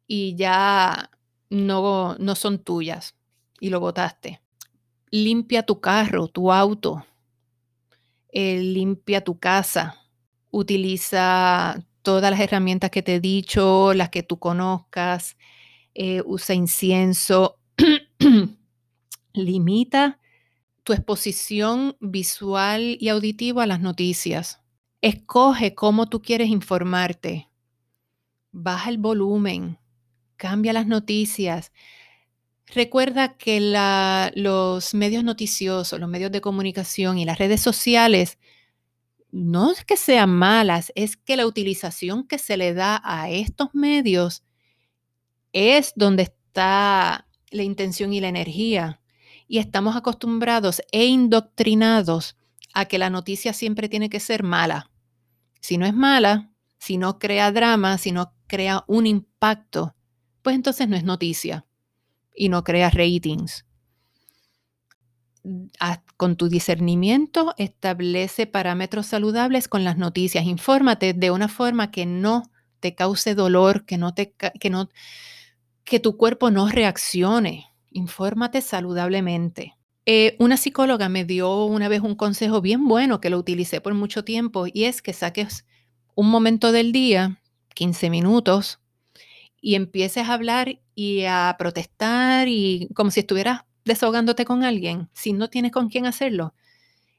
y 0.07 0.35
ya 0.37 1.11
no, 1.51 2.17
no 2.19 2.35
son 2.35 2.59
tuyas 2.59 3.15
y 3.61 3.71
lo 3.71 3.81
botaste. 3.81 4.41
Limpia 5.15 5.63
tu 5.63 5.81
carro, 5.81 6.27
tu 6.27 6.51
auto, 6.51 7.07
eh, 8.33 8.59
limpia 8.61 9.23
tu 9.23 9.39
casa, 9.39 9.95
utiliza 10.51 11.87
todas 12.03 12.33
las 12.33 12.41
herramientas 12.41 12.91
que 12.91 13.01
te 13.01 13.15
he 13.15 13.21
dicho, 13.21 13.95
las 13.95 14.09
que 14.09 14.25
tú 14.25 14.41
conozcas, 14.41 15.37
eh, 15.95 16.21
usa 16.27 16.57
incienso, 16.57 17.61
limita 19.33 20.19
tu 20.83 20.93
exposición 20.93 21.97
visual 22.01 22.97
y 22.99 23.09
auditiva 23.09 23.63
a 23.63 23.67
las 23.69 23.81
noticias. 23.81 24.63
Escoge 25.01 25.77
cómo 25.77 26.09
tú 26.09 26.23
quieres 26.23 26.49
informarte. 26.49 27.49
Baja 28.51 28.91
el 28.91 28.99
volumen, 28.99 29.79
cambia 30.37 30.73
las 30.73 30.89
noticias. 30.89 31.71
Recuerda 32.67 33.37
que 33.37 33.61
los 34.35 34.95
medios 34.95 35.23
noticiosos, 35.23 36.01
los 36.01 36.09
medios 36.09 36.33
de 36.33 36.41
comunicación 36.41 37.19
y 37.19 37.25
las 37.25 37.39
redes 37.39 37.61
sociales 37.61 38.39
no 39.31 39.73
es 39.73 39.85
que 39.85 39.97
sean 39.97 40.31
malas, 40.31 40.93
es 40.95 41.17
que 41.17 41.37
la 41.37 41.47
utilización 41.47 42.27
que 42.27 42.39
se 42.39 42.57
le 42.57 42.73
da 42.73 43.03
a 43.05 43.31
estos 43.31 43.75
medios 43.75 44.45
es 45.53 45.93
donde 45.97 46.23
está 46.25 47.27
la 47.51 47.63
intención 47.63 48.13
y 48.13 48.21
la 48.21 48.29
energía. 48.29 49.01
Y 49.47 49.59
estamos 49.59 49.95
acostumbrados 49.95 50.83
e 50.91 51.05
indoctrinados 51.05 52.37
a 52.73 52.87
que 52.87 52.99
la 52.99 53.11
noticia 53.11 53.53
siempre 53.53 53.89
tiene 53.89 54.09
que 54.09 54.21
ser 54.21 54.43
mala. 54.43 54.91
Si 55.61 55.77
no 55.77 55.85
es 55.85 55.95
mala, 55.95 56.51
si 56.79 56.97
no 56.97 57.19
crea 57.19 57.53
drama, 57.53 57.99
si 57.99 58.11
no 58.11 58.35
crea 58.47 58.85
un 58.87 59.07
impacto, 59.07 59.95
pues 60.43 60.57
entonces 60.57 60.89
no 60.89 60.97
es 60.97 61.05
noticia 61.05 61.67
y 62.35 62.49
no 62.49 62.65
crea 62.65 62.91
ratings. 62.91 63.65
Con 66.17 66.37
tu 66.37 66.49
discernimiento 66.49 67.55
establece 67.59 68.47
parámetros 68.47 69.07
saludables 69.07 69.69
con 69.69 69.85
las 69.85 69.99
noticias. 69.99 70.45
Infórmate 70.45 71.13
de 71.13 71.31
una 71.31 71.49
forma 71.49 71.91
que 71.91 72.07
no 72.07 72.51
te 72.81 72.95
cause 72.95 73.35
dolor, 73.35 73.85
que, 73.85 73.99
no 73.99 74.15
te, 74.15 74.33
que, 74.33 74.71
no, 74.71 74.89
que 75.85 76.01
tu 76.01 76.17
cuerpo 76.17 76.51
no 76.51 76.69
reaccione. 76.69 77.67
Infórmate 77.91 78.61
saludablemente. 78.63 79.75
Eh, 80.07 80.37
una 80.39 80.57
psicóloga 80.57 81.09
me 81.09 81.25
dio 81.25 81.65
una 81.65 81.89
vez 81.89 82.01
un 82.01 82.15
consejo 82.15 82.61
bien 82.61 82.87
bueno 82.87 83.21
que 83.21 83.31
lo 83.31 83.39
utilicé 83.39 83.81
por 83.81 83.95
mucho 83.95 84.23
tiempo 84.23 84.67
y 84.71 84.85
es 84.85 85.01
que 85.01 85.15
saques 85.15 85.65
un 86.15 86.31
momento 86.31 86.73
del 86.73 86.93
día, 86.93 87.41
15 87.75 88.11
minutos, 88.11 88.81
y 89.65 89.77
empieces 89.77 90.29
a 90.29 90.35
hablar 90.35 90.79
y 90.95 91.25
a 91.25 91.57
protestar 91.59 92.49
y 92.49 92.91
como 92.95 93.11
si 93.11 93.21
estuvieras 93.21 93.63
desahogándote 93.87 94.45
con 94.45 94.63
alguien, 94.63 95.09
si 95.15 95.33
no 95.33 95.49
tienes 95.49 95.73
con 95.73 95.89
quién 95.89 96.05
hacerlo, 96.05 96.53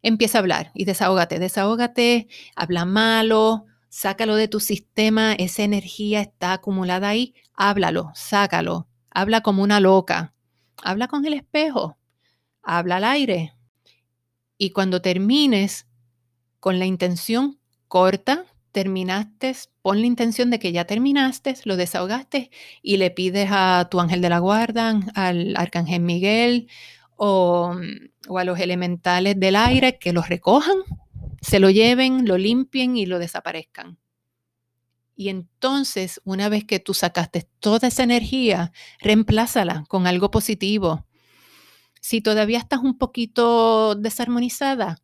empieza 0.04 0.38
a 0.38 0.42
hablar 0.42 0.72
y 0.76 0.86
desahógate, 0.86 1.40
desahógate, 1.40 2.28
habla 2.56 2.86
malo, 2.86 3.66
sácalo 3.90 4.36
de 4.36 4.48
tu 4.48 4.60
sistema, 4.60 5.34
esa 5.34 5.64
energía 5.64 6.22
está 6.22 6.54
acumulada 6.54 7.10
ahí, 7.10 7.34
háblalo, 7.56 8.12
sácalo, 8.14 8.88
habla 9.10 9.42
como 9.42 9.64
una 9.64 9.80
loca, 9.80 10.36
habla 10.84 11.08
con 11.08 11.26
el 11.26 11.34
espejo, 11.34 11.98
habla 12.62 12.98
al 12.98 13.06
aire. 13.06 13.56
Y 14.60 14.70
cuando 14.70 15.02
termines 15.02 15.88
con 16.60 16.78
la 16.78 16.86
intención 16.86 17.58
corta, 17.88 18.46
terminaste, 18.72 19.56
pon 19.86 20.02
la 20.02 20.08
intención 20.08 20.50
de 20.50 20.58
que 20.58 20.72
ya 20.72 20.86
terminaste, 20.86 21.56
lo 21.64 21.78
desahogaste 21.78 22.50
y 22.82 22.98
le 22.98 23.12
pides 23.12 23.50
a 23.52 23.88
tu 23.92 24.00
ángel 24.00 24.20
de 24.20 24.30
la 24.30 24.40
guarda, 24.40 25.00
al 25.14 25.56
arcángel 25.56 26.02
Miguel 26.02 26.70
o, 27.18 27.72
o 28.28 28.38
a 28.40 28.44
los 28.44 28.60
elementales 28.60 29.40
del 29.40 29.56
aire 29.56 30.00
que 30.00 30.12
los 30.12 30.28
recojan, 30.28 30.78
se 31.40 31.60
lo 31.60 31.70
lleven, 31.70 32.28
lo 32.28 32.40
limpien 32.40 32.98
y 32.98 33.06
lo 33.06 33.20
desaparezcan. 33.20 34.00
Y 35.16 35.30
entonces, 35.30 36.20
una 36.24 36.50
vez 36.50 36.64
que 36.66 36.80
tú 36.80 36.96
sacaste 36.96 37.48
toda 37.60 37.88
esa 37.88 38.02
energía, 38.02 38.72
reemplázala 39.02 39.84
con 39.88 40.08
algo 40.08 40.32
positivo. 40.32 41.06
Si 42.02 42.22
todavía 42.22 42.58
estás 42.58 42.80
un 42.80 42.98
poquito 42.98 43.94
desarmonizada, 43.94 44.98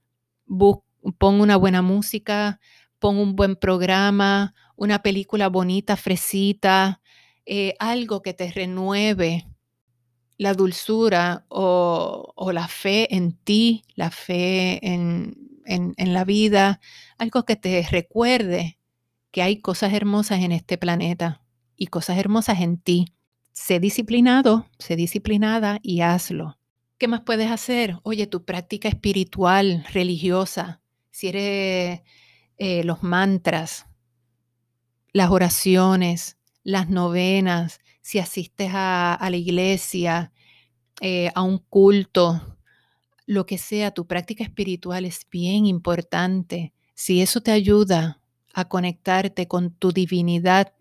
pon 0.48 1.40
una 1.40 1.56
buena 1.56 1.84
música, 1.84 2.60
pon 2.98 3.18
un 3.18 3.36
buen 3.36 3.56
programa, 3.56 4.56
una 4.76 5.02
película 5.02 5.48
bonita, 5.48 5.96
fresita, 5.98 7.02
eh, 7.46 7.76
algo 7.80 8.22
que 8.22 8.34
te 8.34 8.52
renueve 8.52 9.48
la 10.38 10.54
dulzura 10.54 11.46
o, 11.50 12.34
la 12.54 12.68
fe 12.68 13.16
en 13.16 13.34
ti, 13.34 13.84
la 13.96 14.10
fe 14.10 14.80
en, 14.86 15.36
en 15.66 16.14
la 16.14 16.26
vida, 16.26 16.80
algo 17.18 17.46
que 17.46 17.56
te 17.56 17.88
recuerde 17.90 18.80
que 19.32 19.42
hay 19.42 19.62
cosas 19.62 19.94
hermosas 19.94 20.42
en 20.42 20.52
este 20.52 20.78
planeta 20.78 21.42
y 21.78 21.88
cosas 21.88 22.18
hermosas 22.18 22.60
en 22.62 22.78
ti. 22.78 23.14
Sé 23.54 23.80
disciplinado, 23.80 24.68
sé 24.80 24.96
disciplinada 24.96 25.80
y 25.82 26.02
hazlo. 26.02 26.58
¿Qué 26.98 27.08
más 27.08 27.22
puedes 27.22 27.50
hacer? 27.50 27.98
Oye, 28.04 28.28
tu 28.28 28.46
práctica 28.46 28.88
espiritual, 28.88 29.84
religiosa, 29.92 30.82
si 31.10 31.30
eres 31.30 32.02
eh, 32.58 32.84
los 32.84 33.02
mantras, 33.02 33.88
las 35.14 35.30
oraciones, 35.30 36.38
las 36.64 36.90
novenas, 36.90 37.80
si 38.02 38.20
asistes 38.20 38.72
a, 38.74 39.18
la 39.30 39.38
iglesia, 39.38 40.32
eh, 41.02 41.32
a 41.36 41.42
un 41.44 41.58
culto, 41.60 42.58
lo 43.26 43.46
que 43.46 43.58
sea, 43.58 43.92
tu 43.92 44.08
práctica 44.08 44.44
espiritual 44.44 45.06
es 45.06 45.26
bien 45.30 45.66
importante. 45.66 46.74
Si 46.94 47.22
eso 47.22 47.42
te 47.42 47.52
ayuda 47.52 48.22
a 48.54 48.68
conectarte 48.68 49.48
con 49.48 49.72
tu 49.72 49.92
divinidad 49.92 50.74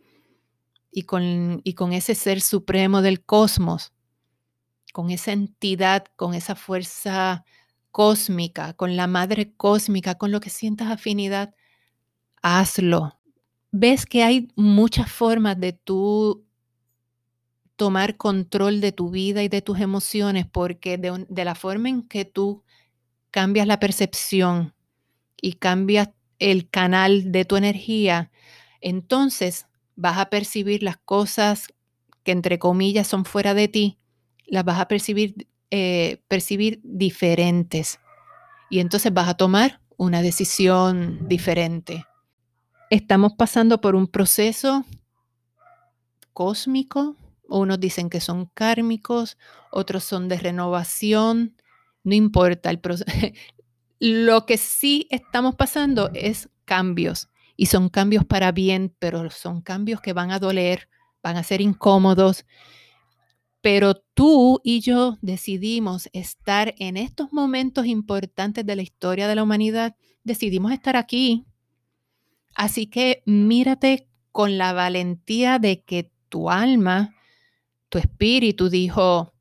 y 0.91 1.03
con, 1.03 1.61
y 1.65 1.75
con 1.75 1.93
ese 1.93 2.15
ser 2.15 2.41
supremo 2.41 3.03
del 3.03 3.25
cosmos, 3.25 3.93
con 4.93 5.11
esa 5.11 5.33
entidad, 5.33 6.07
con 6.17 6.35
esa 6.35 6.57
fuerza 6.57 7.45
cósmica, 7.91 8.73
con 8.75 8.97
la 8.97 9.07
madre 9.07 9.55
cósmica, 9.57 10.17
con 10.17 10.33
lo 10.33 10.41
que 10.41 10.51
sientas 10.51 10.91
afinidad, 10.91 11.55
hazlo. 12.43 13.20
Ves 13.73 14.07
que 14.07 14.23
hay 14.23 14.49
muchas 14.57 15.11
formas 15.11 15.59
de 15.59 15.73
tú 15.73 16.45
tomar 17.77 18.17
control 18.17 18.81
de 18.81 18.93
tu 18.93 19.11
vida 19.11 19.43
y 19.43 19.49
de 19.49 19.63
tus 19.63 19.81
emociones, 19.81 20.47
porque 20.47 20.99
de, 20.99 21.45
la 21.45 21.55
forma 21.55 21.89
en 21.89 22.03
que 22.03 22.25
tú 22.25 22.63
cambias 23.31 23.67
la 23.67 23.81
percepción 23.81 24.75
y 25.41 25.55
cambias 25.55 26.11
el 26.39 26.69
canal 26.69 27.33
de 27.33 27.45
tu 27.45 27.57
energía, 27.57 28.31
entonces 28.81 29.67
vas 29.97 30.19
a 30.19 30.31
percibir 30.31 30.83
las 30.83 30.99
cosas 30.99 31.69
que 32.23 32.33
entre 32.33 32.59
comillas 32.59 33.07
son 33.07 33.25
fuera 33.25 33.55
de 33.55 33.69
ti 33.69 34.01
las 34.51 34.65
vas 34.65 34.81
a 34.81 34.89
percibir, 34.89 35.49
eh, 35.71 36.21
percibir 36.29 36.81
diferentes. 36.83 38.01
Y 38.69 38.81
entonces 38.81 39.15
vas 39.15 39.29
a 39.29 39.35
tomar 39.35 39.81
una 39.97 40.23
decisión 40.23 41.29
diferente. 41.29 42.05
Estamos 42.91 43.35
pasando 43.35 43.81
por 43.81 43.95
un 43.95 44.09
proceso 44.09 44.85
cósmico, 46.33 47.15
unos 47.49 47.79
dicen 47.79 48.11
que 48.11 48.21
son 48.21 48.47
kármicos, 48.53 49.39
otros 49.71 50.03
son 50.03 50.29
de 50.29 50.39
renovación, 50.39 51.55
no 52.03 52.15
importa, 52.17 52.69
el 52.69 52.81
Lo 54.01 54.45
que 54.45 54.57
sí 54.57 55.07
estamos 55.11 55.55
pasando 55.55 56.11
es 56.15 56.49
cambios 56.65 57.29
y 57.57 57.67
son 57.67 57.91
cambios 57.91 58.25
para 58.25 58.51
bien, 58.51 58.93
pero 58.99 59.31
son 59.31 59.61
cambios 59.61 60.01
que 60.01 60.13
van 60.13 60.33
a 60.33 60.41
doler, 60.41 60.89
van 61.23 61.37
a 61.37 61.45
ser 61.45 61.61
incómodos. 61.61 62.45
Pero 63.61 63.95
tú 63.95 64.61
y 64.65 64.81
yo 64.81 65.17
decidimos 65.23 66.09
estar 66.13 66.75
en 66.79 66.97
estos 66.97 67.33
momentos 67.33 67.87
importantes 67.87 68.67
de 68.67 68.75
la 68.75 68.83
historia 68.83 69.29
de 69.29 69.37
la 69.37 69.45
humanidad, 69.45 69.95
decidimos 70.25 70.73
estar 70.73 70.97
aquí. 70.97 71.47
Así 72.55 72.87
que 72.87 73.23
mírate 73.27 74.09
con 74.33 74.59
la 74.59 74.73
valentía 74.73 75.59
de 75.59 75.83
que 75.83 76.11
tu 76.29 76.51
alma, 76.51 77.15
tu 77.89 77.99
espíritu 77.99 78.69
dijo, 78.69 79.33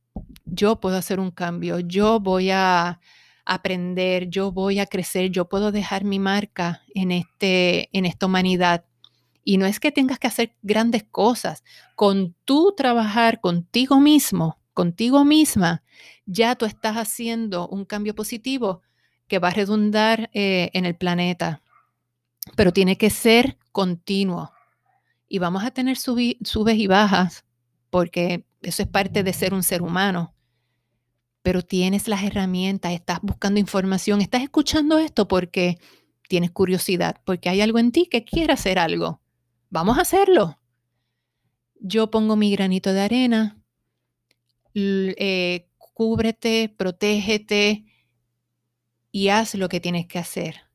yo 0.46 0.80
puedo 0.80 0.98
hacer 0.98 1.20
un 1.20 1.32
cambio, 1.32 1.80
yo 1.80 2.20
voy 2.20 2.50
a 2.52 3.00
aprender, 3.46 4.30
yo 4.30 4.52
voy 4.52 4.80
a 4.80 4.86
crecer, 4.86 5.32
yo 5.32 5.50
puedo 5.50 5.72
dejar 5.72 6.04
mi 6.04 6.20
marca 6.20 6.84
en, 6.94 7.12
este, 7.12 7.90
en 7.98 8.06
esta 8.06 8.26
humanidad. 8.26 8.86
Y 9.44 9.58
no 9.58 9.66
es 9.66 9.80
que 9.80 9.92
tengas 9.92 10.20
que 10.20 10.28
hacer 10.28 10.56
grandes 10.62 11.04
cosas, 11.04 11.64
con 11.96 12.36
tú 12.46 12.74
trabajar 12.78 13.42
contigo 13.42 14.00
mismo, 14.00 14.60
contigo 14.74 15.26
misma, 15.26 15.84
ya 16.26 16.56
tú 16.56 16.66
estás 16.66 16.98
haciendo 16.98 17.68
un 17.68 17.86
cambio 17.86 18.14
positivo 18.14 18.82
que 19.28 19.40
va 19.40 19.50
a 19.50 19.54
redundar 19.54 20.30
eh, 20.34 20.70
en 20.74 20.86
el 20.86 20.96
planeta. 20.96 21.62
Pero 22.56 22.74
tiene 22.74 22.98
que 22.98 23.10
ser 23.10 23.58
continuo. 23.72 24.52
Y 25.28 25.40
vamos 25.40 25.64
a 25.64 25.72
tener 25.72 25.98
subes 25.98 26.38
y 26.78 26.88
bajas, 26.88 27.46
porque 27.90 28.46
eso 28.62 28.82
es 28.82 28.88
parte 28.88 29.24
de 29.24 29.34
ser 29.34 29.54
un 29.54 29.64
ser 29.64 29.82
humano 29.82 30.34
pero 31.42 31.62
tienes 31.62 32.08
las 32.08 32.24
herramientas, 32.24 32.92
estás 32.94 33.20
buscando 33.22 33.60
información, 33.60 34.22
estás 34.22 34.44
escuchando 34.44 34.98
esto 34.98 35.28
porque 35.28 35.80
tienes 36.28 36.52
curiosidad, 36.52 37.22
porque 37.26 37.50
hay 37.50 37.62
algo 37.62 37.80
en 37.80 37.92
ti 37.92 38.06
que 38.06 38.24
quiere 38.24 38.54
hacer 38.54 38.78
algo. 38.78 39.22
Vamos 39.70 39.98
a 39.98 40.02
hacerlo. 40.02 40.60
Yo 41.80 42.12
pongo 42.12 42.36
mi 42.36 42.52
granito 42.52 42.92
de 42.94 43.02
arena, 43.02 43.58
eh, 44.76 45.70
cúbrete, 45.78 46.70
protégete 46.70 47.86
y 49.12 49.30
haz 49.30 49.56
lo 49.56 49.70
que 49.70 49.80
tienes 49.80 50.08
que 50.08 50.20
hacer. 50.20 50.69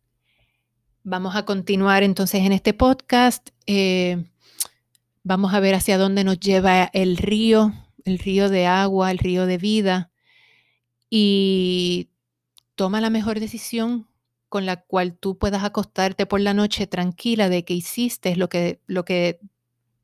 Vamos 1.07 1.37
a 1.37 1.45
continuar 1.45 2.03
entonces 2.03 2.41
en 2.41 2.53
este 2.53 2.73
podcast. 2.73 3.51
Eh, 3.67 4.25
vamos 5.23 5.53
a 5.53 5.61
ver 5.61 5.75
hacia 5.75 5.99
dónde 5.99 6.25
nos 6.25 6.41
lleva 6.41 6.85
el 6.95 7.19
río, 7.19 7.75
el 8.07 8.19
río 8.19 8.49
de 8.49 8.65
agua, 8.65 9.11
el 9.11 9.19
río 9.19 9.45
de 9.45 9.59
vida 9.59 10.11
y 11.11 12.09
toma 12.75 13.03
la 13.03 13.11
mejor 13.11 13.39
decisión 13.39 14.09
con 14.49 14.65
la 14.65 14.81
cual 14.81 15.13
tú 15.13 15.37
puedas 15.37 15.63
acostarte 15.63 16.25
por 16.25 16.41
la 16.41 16.55
noche 16.55 16.87
tranquila 16.87 17.51
de 17.51 17.67
que 17.67 17.75
hiciste 17.75 18.35
lo 18.35 18.49
que, 18.49 18.81
lo 18.87 19.05
que 19.05 19.41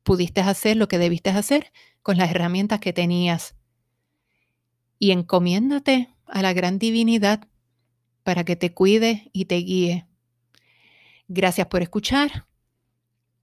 pudiste 0.03 0.41
hacer, 0.41 0.77
lo 0.77 0.87
que 0.87 0.99
debiste 0.99 1.31
hacer 1.31 1.71
con 2.03 2.17
las 2.17 2.29
herramientas 2.29 2.79
que 2.79 2.93
tenías. 2.93 3.55
Y 4.99 5.09
encomiéndate 5.09 6.13
a 6.27 6.43
la 6.43 6.53
gran 6.53 6.77
divinidad 6.77 7.47
para 8.21 8.43
que 8.43 8.55
te 8.55 8.71
cuide 8.71 9.31
y 9.33 9.45
te 9.45 9.55
guíe. 9.55 10.10
Gracias 11.33 11.67
por 11.67 11.81
escuchar. 11.81 12.45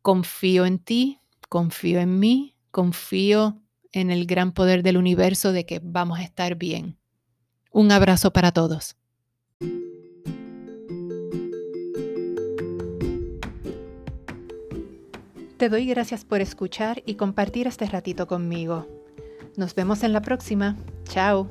Confío 0.03 0.66
en 0.66 0.79
ti, 0.79 1.20
confío 1.48 2.01
en 2.01 2.18
mí, 2.18 2.55
confío 2.70 3.62
en 3.92 4.11
el 4.11 4.27
gran 4.27 4.53
poder 4.53 4.83
del 4.83 4.98
universo 4.98 5.53
de 5.53 5.64
que 5.64 5.81
vamos 5.83 6.18
a 6.18 6.22
estar 6.22 6.57
bien. 6.57 6.98
Un 7.72 7.90
abrazo 7.90 8.31
para 8.31 8.53
todos. 8.53 8.94
Te 15.57 15.70
doy 15.70 15.87
gracias 15.87 16.27
por 16.27 16.42
escuchar 16.42 17.03
y 17.07 17.14
compartir 17.14 17.66
este 17.66 17.87
ratito 17.87 18.27
conmigo. 18.27 18.87
Nos 19.57 19.74
vemos 19.74 20.03
en 20.03 20.12
la 20.12 20.20
próxima. 20.20 20.77
Chao. 21.05 21.48